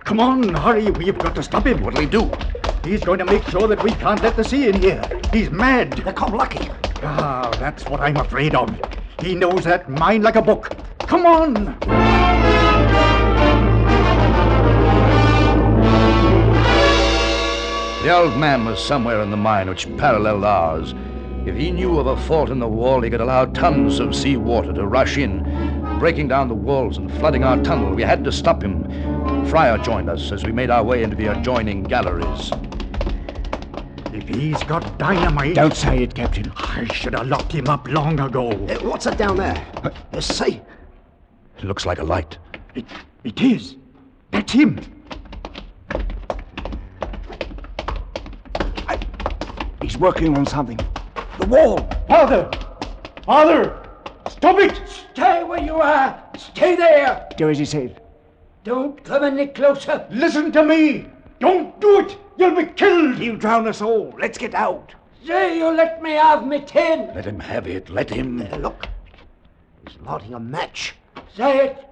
Come 0.05 0.21
on, 0.21 0.55
hurry. 0.55 0.93
We've 0.93 1.19
got 1.19 1.35
to 1.35 1.43
stop 1.43 1.67
him. 1.67 1.83
What'll 1.83 2.01
he 2.01 2.07
do? 2.07 2.31
He's 2.85 3.03
going 3.03 3.19
to 3.19 3.25
make 3.25 3.43
sure 3.49 3.67
that 3.67 3.83
we 3.83 3.91
can't 3.93 4.23
let 4.23 4.37
the 4.37 4.45
sea 4.45 4.69
in 4.69 4.81
here. 4.81 5.03
He's 5.33 5.51
mad. 5.51 5.93
They 5.95 6.13
come 6.13 6.35
lucky. 6.35 6.71
Ah, 7.07 7.55
that's 7.61 7.87
what 7.87 8.01
I'm 8.01 8.17
afraid 8.17 8.55
of. 8.55 8.81
He 9.21 9.35
knows 9.35 9.65
that 9.65 9.91
mine 9.91 10.23
like 10.23 10.37
a 10.37 10.43
book. 10.43 10.73
Come 11.07 11.27
on! 11.27 11.77
The 18.05 18.15
old 18.15 18.37
man 18.37 18.65
was 18.65 18.83
somewhere 18.83 19.23
in 19.23 19.31
the 19.31 19.37
mine 19.37 19.69
which 19.69 19.95
paralleled 19.97 20.45
ours. 20.45 20.95
If 21.47 21.57
he 21.57 21.71
knew 21.71 21.99
of 21.99 22.07
a 22.07 22.17
fault 22.17 22.49
in 22.49 22.59
the 22.59 22.69
wall, 22.69 23.03
he 23.03 23.11
could 23.11 23.21
allow 23.21 23.45
tons 23.47 23.99
of 24.01 24.15
sea 24.15 24.37
water 24.39 24.73
to 24.73 24.87
rush 24.87 25.19
in, 25.19 25.43
breaking 25.99 26.29
down 26.29 26.49
the 26.49 26.55
walls 26.55 26.97
and 26.97 27.13
flooding 27.13 27.45
our 27.45 27.63
tunnel. 27.63 27.95
We 27.95 28.03
had 28.03 28.25
to 28.25 28.33
stop 28.33 28.63
him. 28.63 28.85
Fryer 29.47 29.77
joined 29.79 30.09
us 30.09 30.33
as 30.33 30.45
we 30.45 30.53
made 30.53 30.71
our 30.71 30.83
way 30.83 31.03
into 31.03 31.17
the 31.17 31.27
adjoining 31.27 31.87
galleries. 31.87 32.51
If 34.15 34.29
he's 34.29 34.63
got 34.63 34.97
dynamite. 34.97 35.57
Don't 35.57 35.75
say 35.75 36.05
it, 36.05 36.15
Captain. 36.15 36.53
I 36.55 36.85
should 36.93 37.15
have 37.15 37.27
locked 37.27 37.51
him 37.51 37.69
up 37.69 37.89
long 37.89 38.21
ago. 38.21 38.53
Uh, 38.53 38.79
what's 38.89 39.07
that 39.07 39.19
down 39.19 39.37
there? 39.37 39.67
Uh, 39.83 40.21
see? 40.21 40.61
It 41.59 41.65
looks 41.65 41.85
like 41.85 41.99
a 41.99 42.05
light. 42.05 42.39
It, 42.77 42.85
It 43.25 43.41
is. 43.43 43.75
That's 44.31 44.53
him. 44.53 44.79
He's 49.83 49.99
working 49.99 50.39
on 50.39 50.47
something. 50.47 50.79
The 51.41 51.47
wall. 51.49 51.89
Father! 52.07 52.49
Father! 53.25 53.83
Stop 54.29 54.61
it! 54.61 54.81
Stay 55.13 55.43
where 55.43 55.61
you 55.61 55.75
are. 55.75 56.23
Stay 56.37 56.77
there. 56.77 57.29
Do 57.37 57.51
as 57.51 57.59
he 57.59 57.65
says. 57.65 57.91
Don't 58.63 59.03
come 59.03 59.25
any 59.25 59.49
closer. 59.49 60.07
Listen 60.09 60.53
to 60.53 60.63
me! 60.63 61.07
Don't 61.41 61.81
do 61.81 61.99
it! 61.99 62.17
You'll 62.37 62.57
be 62.57 62.67
killed! 62.67 63.19
You'll 63.19 63.37
drown 63.37 63.69
us 63.69 63.81
all. 63.81 64.15
Let's 64.19 64.39
get 64.39 64.55
out. 64.55 64.95
Say 65.25 65.59
you 65.59 65.71
let 65.71 66.03
me 66.03 66.13
have 66.13 66.47
me 66.47 66.61
tin. 66.61 67.11
Let 67.15 67.25
him 67.25 67.41
have 67.41 67.67
it. 67.67 67.89
Let 67.89 68.11
him. 68.11 68.43
Uh, 68.43 68.57
look. 68.57 68.87
He's 69.87 69.97
lighting 70.01 70.35
a 70.35 70.41
match. 70.41 70.95
Say 71.37 71.67
it. 71.67 71.85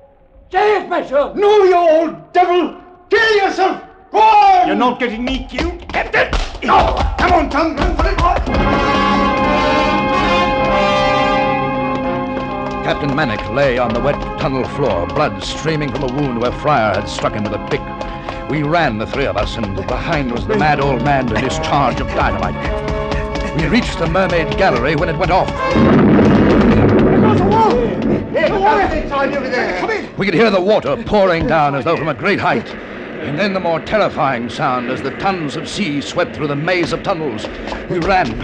Say 0.50 0.82
it, 0.82 0.88
my 0.88 1.06
son. 1.06 1.38
No, 1.40 1.64
you 1.64 1.74
old 1.74 2.32
devil! 2.34 2.78
Kill 3.08 3.36
yourself! 3.36 3.82
Go 4.10 4.18
on! 4.18 4.66
You're 4.66 4.76
not 4.76 5.00
getting 5.00 5.24
me 5.24 5.46
killed, 5.48 5.88
Captain. 5.88 6.30
No. 6.62 6.94
Come 7.18 7.32
on, 7.32 7.48
Tom. 7.48 7.74
Run 7.74 7.96
for 7.96 8.06
it. 8.06 9.31
Captain 12.84 13.10
Manick 13.10 13.54
lay 13.54 13.78
on 13.78 13.94
the 13.94 14.00
wet 14.00 14.20
tunnel 14.40 14.64
floor, 14.64 15.06
blood 15.06 15.40
streaming 15.44 15.88
from 15.92 16.02
a 16.02 16.12
wound 16.12 16.40
where 16.40 16.50
Fryer 16.50 16.92
had 16.94 17.08
struck 17.08 17.32
him 17.32 17.44
with 17.44 17.52
a 17.52 17.66
pick. 17.68 17.80
We 18.50 18.64
ran, 18.64 18.98
the 18.98 19.06
three 19.06 19.24
of 19.24 19.36
us, 19.36 19.56
and 19.56 19.76
behind 19.86 20.32
was 20.32 20.48
the 20.48 20.58
mad 20.58 20.80
old 20.80 21.04
man 21.04 21.26
with 21.26 21.38
his 21.38 21.56
charge 21.60 22.00
of 22.00 22.08
dynamite. 22.08 22.56
We 23.56 23.68
reached 23.68 24.00
the 24.00 24.08
mermaid 24.08 24.58
gallery 24.58 24.96
when 24.96 25.08
it 25.08 25.16
went 25.16 25.30
off. 25.30 25.48
Here, 28.32 28.48
the 28.48 28.58
wall 28.58 28.90
there. 28.90 29.78
Come 29.78 29.90
in. 29.90 30.16
We 30.16 30.26
could 30.26 30.34
hear 30.34 30.50
the 30.50 30.60
water 30.60 31.00
pouring 31.04 31.46
down 31.46 31.76
as 31.76 31.84
though 31.84 31.96
from 31.96 32.08
a 32.08 32.14
great 32.14 32.40
height. 32.40 32.68
And 32.68 33.38
then 33.38 33.52
the 33.52 33.60
more 33.60 33.78
terrifying 33.78 34.50
sound 34.50 34.90
as 34.90 35.00
the 35.02 35.12
tons 35.12 35.54
of 35.54 35.68
sea 35.68 36.00
swept 36.00 36.34
through 36.34 36.48
the 36.48 36.56
maze 36.56 36.92
of 36.92 37.04
tunnels. 37.04 37.46
We 37.88 38.00
ran, 38.00 38.36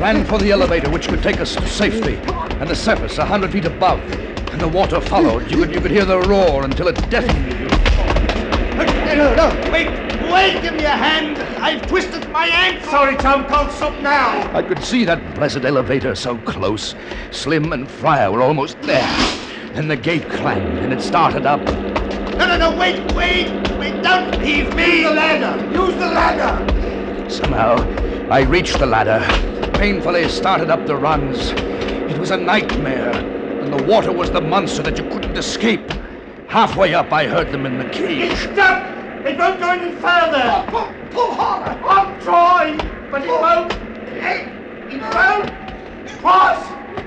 ran 0.00 0.24
for 0.24 0.38
the 0.38 0.50
elevator 0.50 0.88
which 0.88 1.08
could 1.08 1.22
take 1.22 1.40
us 1.40 1.54
to 1.56 1.68
safety, 1.68 2.18
and 2.60 2.68
the 2.68 2.76
surface 2.76 3.18
a 3.18 3.24
hundred 3.24 3.52
feet 3.52 3.64
above. 3.64 4.00
And 4.52 4.60
the 4.60 4.68
water 4.68 5.00
followed. 5.00 5.50
You 5.50 5.58
could, 5.58 5.74
you 5.74 5.80
could 5.80 5.90
hear 5.90 6.04
the 6.04 6.20
roar 6.20 6.64
until 6.64 6.88
it 6.88 7.10
deafened 7.10 7.60
you. 7.60 7.66
No, 9.16 9.34
no, 9.34 9.72
wait, 9.72 9.88
wait, 10.30 10.60
give 10.60 10.74
me 10.74 10.84
a 10.84 10.90
hand. 10.90 11.38
I've 11.58 11.86
twisted 11.86 12.28
my 12.30 12.46
ankle. 12.48 12.90
Sorry, 12.90 13.16
Tom, 13.16 13.46
can't 13.46 13.72
stop 13.72 13.98
now. 14.02 14.54
I 14.54 14.62
could 14.62 14.82
see 14.84 15.04
that 15.04 15.34
blessed 15.34 15.64
elevator 15.64 16.14
so 16.14 16.36
close. 16.38 16.94
Slim 17.30 17.72
and 17.72 17.90
Fryer 17.90 18.30
were 18.30 18.42
almost 18.42 18.80
there. 18.82 19.08
Then 19.72 19.88
the 19.88 19.96
gate 19.96 20.28
clanged 20.28 20.78
and 20.78 20.92
it 20.92 21.00
started 21.00 21.46
up. 21.46 21.62
No, 22.36 22.46
no, 22.46 22.58
no, 22.58 22.76
wait, 22.78 23.00
wait, 23.12 23.50
wait, 23.78 24.02
don't 24.02 24.38
leave 24.38 24.74
me. 24.74 25.00
Use 25.00 25.08
the 25.08 25.14
ladder, 25.14 25.64
use 25.72 25.94
the 25.94 26.06
ladder. 26.06 27.30
Somehow, 27.30 27.76
I 28.30 28.42
reached 28.42 28.78
the 28.78 28.86
ladder, 28.86 29.20
painfully 29.78 30.28
started 30.28 30.68
up 30.68 30.86
the 30.86 30.96
rungs. 30.96 31.52
It 32.08 32.18
was 32.18 32.30
a 32.30 32.36
nightmare, 32.36 33.10
and 33.10 33.72
the 33.72 33.82
water 33.82 34.12
was 34.12 34.30
the 34.30 34.40
monster 34.40 34.80
that 34.82 34.96
you 34.96 35.04
couldn't 35.10 35.36
escape. 35.36 35.90
Halfway 36.46 36.94
up, 36.94 37.12
I 37.12 37.26
heard 37.26 37.50
them 37.50 37.66
in 37.66 37.78
the 37.78 37.84
cage. 37.86 38.30
It's 38.30 38.40
stuck. 38.42 38.84
It 39.26 39.36
won't 39.36 39.58
go 39.58 39.70
any 39.70 39.90
further. 39.96 40.40
Oh, 40.44 40.64
pull, 40.68 40.94
pull 41.10 41.34
harder. 41.34 41.84
I'm 41.84 42.20
trying, 42.20 42.78
but 43.10 43.24
it 43.24 43.28
won't. 43.28 43.72
It, 44.12 44.46
it 44.94 45.02
won't. 45.02 45.50
Price, 46.20 46.64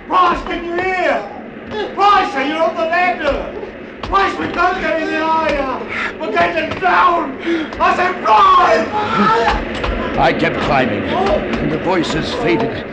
Price, 0.08 0.44
can 0.44 0.66
you 0.66 0.74
hear? 0.74 1.96
Price, 1.96 2.36
are 2.36 2.46
you 2.46 2.56
on 2.56 2.76
the 2.76 2.82
ladder? 2.82 4.02
Price, 4.02 4.38
we 4.38 4.52
can't 4.52 4.82
get 4.82 5.02
any 5.02 5.16
higher. 5.16 6.20
We're 6.20 6.34
getting 6.34 6.78
down. 6.82 7.38
I 7.80 7.96
said, 7.96 8.22
Price! 8.26 8.88
I 10.18 10.34
kept 10.34 10.58
climbing, 10.66 11.04
and 11.04 11.72
the 11.72 11.78
voices 11.78 12.34
faded, 12.36 12.86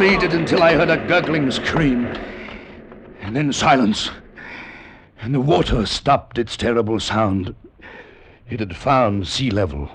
faded 0.00 0.32
until 0.32 0.62
I 0.62 0.72
heard 0.72 0.88
a 0.88 0.96
gurgling 0.96 1.50
scream. 1.50 2.06
And 3.20 3.36
then 3.36 3.52
silence. 3.52 4.08
And 5.20 5.34
the 5.34 5.42
water 5.42 5.84
stopped 5.84 6.38
its 6.38 6.56
terrible 6.56 6.98
sound. 7.00 7.54
It 8.48 8.60
had 8.60 8.74
found 8.74 9.28
sea 9.28 9.50
level. 9.50 9.90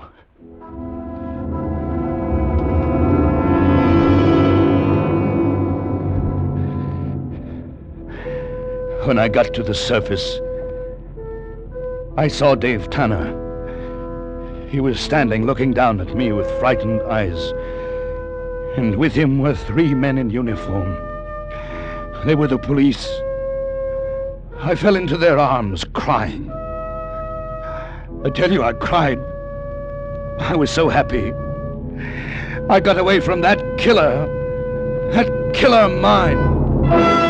When 9.07 9.17
I 9.17 9.27
got 9.27 9.55
to 9.55 9.63
the 9.63 9.73
surface, 9.73 10.39
I 12.15 12.27
saw 12.27 12.53
Dave 12.53 12.91
Tanner. 12.91 13.33
He 14.69 14.79
was 14.79 14.99
standing 14.99 15.47
looking 15.47 15.73
down 15.73 15.99
at 15.99 16.15
me 16.15 16.31
with 16.31 16.59
frightened 16.59 17.01
eyes. 17.01 17.53
And 18.77 18.97
with 18.97 19.13
him 19.13 19.39
were 19.39 19.55
three 19.55 19.93
men 19.93 20.17
in 20.17 20.29
uniform. 20.29 20.95
They 22.25 22.35
were 22.35 22.47
the 22.47 22.57
police. 22.57 23.07
I 24.57 24.75
fell 24.75 24.95
into 24.95 25.17
their 25.17 25.37
arms, 25.37 25.85
crying. 25.93 26.51
I 28.25 28.29
tell 28.33 28.51
you, 28.51 28.63
I 28.63 28.73
cried. 28.73 29.19
I 30.39 30.55
was 30.55 30.71
so 30.71 30.89
happy. 30.89 31.31
I 32.69 32.79
got 32.79 32.97
away 32.97 33.19
from 33.19 33.41
that 33.41 33.59
killer. 33.77 34.27
That 35.11 35.53
killer 35.53 35.87
mine. 35.87 37.24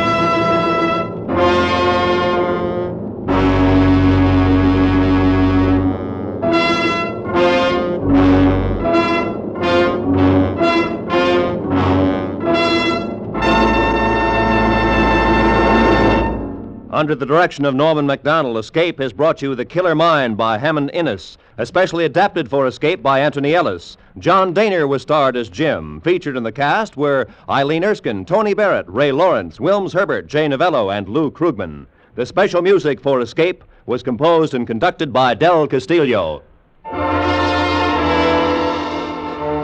Under 17.05 17.13
the 17.13 17.23
direction 17.23 17.65
of 17.65 17.75
Norman 17.75 18.07
Macdonell, 18.07 18.57
Escape 18.57 18.99
has 18.99 19.13
brought 19.13 19.39
you 19.39 19.53
The 19.53 19.63
Killer 19.63 19.93
Mine 19.93 20.33
by 20.33 20.57
Hammond 20.57 20.89
Innes, 20.91 21.37
especially 21.59 22.03
adapted 22.03 22.49
for 22.49 22.65
Escape 22.65 23.03
by 23.03 23.19
Anthony 23.19 23.53
Ellis. 23.53 23.95
John 24.17 24.55
Dehner 24.55 24.89
was 24.89 25.03
starred 25.03 25.37
as 25.37 25.47
Jim. 25.47 26.01
Featured 26.01 26.35
in 26.35 26.41
the 26.41 26.51
cast 26.51 26.97
were 26.97 27.27
Eileen 27.47 27.83
Erskine, 27.83 28.25
Tony 28.25 28.55
Barrett, 28.55 28.87
Ray 28.89 29.11
Lawrence, 29.11 29.59
Wilms 29.59 29.93
Herbert, 29.93 30.25
Jay 30.25 30.47
Novello, 30.47 30.89
and 30.89 31.07
Lou 31.07 31.29
Krugman. 31.29 31.85
The 32.15 32.25
special 32.25 32.63
music 32.63 32.99
for 32.99 33.21
Escape 33.21 33.63
was 33.85 34.01
composed 34.01 34.55
and 34.55 34.65
conducted 34.65 35.13
by 35.13 35.35
Del 35.35 35.67
Castillo. 35.67 36.41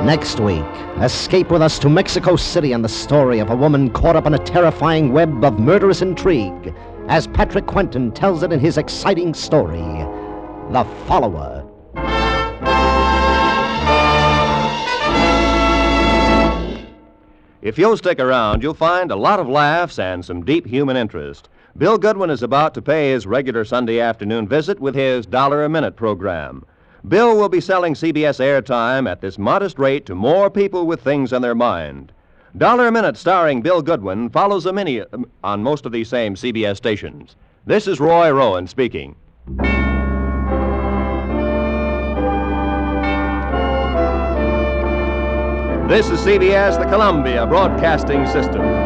Next 0.04 0.40
week, 0.40 0.64
escape 1.00 1.50
with 1.50 1.62
us 1.62 1.80
to 1.80 1.90
Mexico 1.90 2.36
City 2.36 2.74
and 2.74 2.84
the 2.84 2.90
story 2.90 3.40
of 3.40 3.50
a 3.50 3.56
woman 3.56 3.90
caught 3.92 4.16
up 4.16 4.26
in 4.26 4.34
a 4.34 4.40
terrifying 4.40 5.12
web 5.14 5.44
of 5.44 5.60
murderous 5.60 6.02
intrigue, 6.02 6.74
as 7.08 7.28
Patrick 7.28 7.66
Quentin 7.66 8.12
tells 8.12 8.44
it 8.44 8.52
in 8.52 8.60
his 8.60 8.78
exciting 8.78 9.34
story, 9.34 9.82
The 10.72 10.86
Follower. 11.08 11.68
If 17.62 17.78
you'll 17.78 17.98
stick 17.98 18.20
around, 18.20 18.64
you'll 18.64 18.74
find 18.74 19.12
a 19.12 19.16
lot 19.16 19.40
of 19.40 19.48
laughs 19.48 20.00
and 20.00 20.26
some 20.26 20.44
deep 20.44 20.66
human 20.66 20.98
interest. 20.98 21.48
Bill 21.78 21.98
Goodwin 21.98 22.32
is 22.32 22.42
about 22.42 22.74
to 22.74 22.82
pay 22.82 23.12
his 23.12 23.28
regular 23.28 23.64
Sunday 23.64 24.00
afternoon 24.00 24.48
visit 24.48 24.80
with 24.80 24.96
his 24.96 25.26
Dollar 25.26 25.64
a 25.64 25.70
Minute 25.70 25.96
program. 25.96 26.66
Bill 27.08 27.38
will 27.38 27.50
be 27.50 27.62
selling 27.62 27.94
CBS 27.94 28.40
airtime 28.40 29.10
at 29.10 29.22
this 29.22 29.38
modest 29.38 29.78
rate 29.78 30.06
to 30.08 30.16
more 30.16 30.50
people 30.50 30.88
with 30.88 31.02
things 31.02 31.32
on 31.32 31.42
their 31.42 31.56
mind. 31.56 32.12
Dollar 32.58 32.88
a 32.88 32.92
Minute, 32.92 33.16
starring 33.16 33.62
Bill 33.62 33.82
Goodwin, 33.82 34.30
follows 34.30 34.66
a 34.66 34.74
mini 34.74 35.00
um, 35.02 35.26
on 35.42 35.64
most 35.64 35.86
of 35.86 35.94
these 35.94 36.10
same 36.10 36.36
CBS 36.36 36.76
stations. 36.76 37.38
This 37.66 37.88
is 37.88 38.02
Roy 38.02 38.30
Rowan 38.30 38.68
speaking. 38.68 39.16
This 45.88 46.10
is 46.10 46.20
CBS, 46.20 46.78
the 46.78 46.90
Columbia 46.90 47.46
Broadcasting 47.48 48.26
System. 48.28 48.81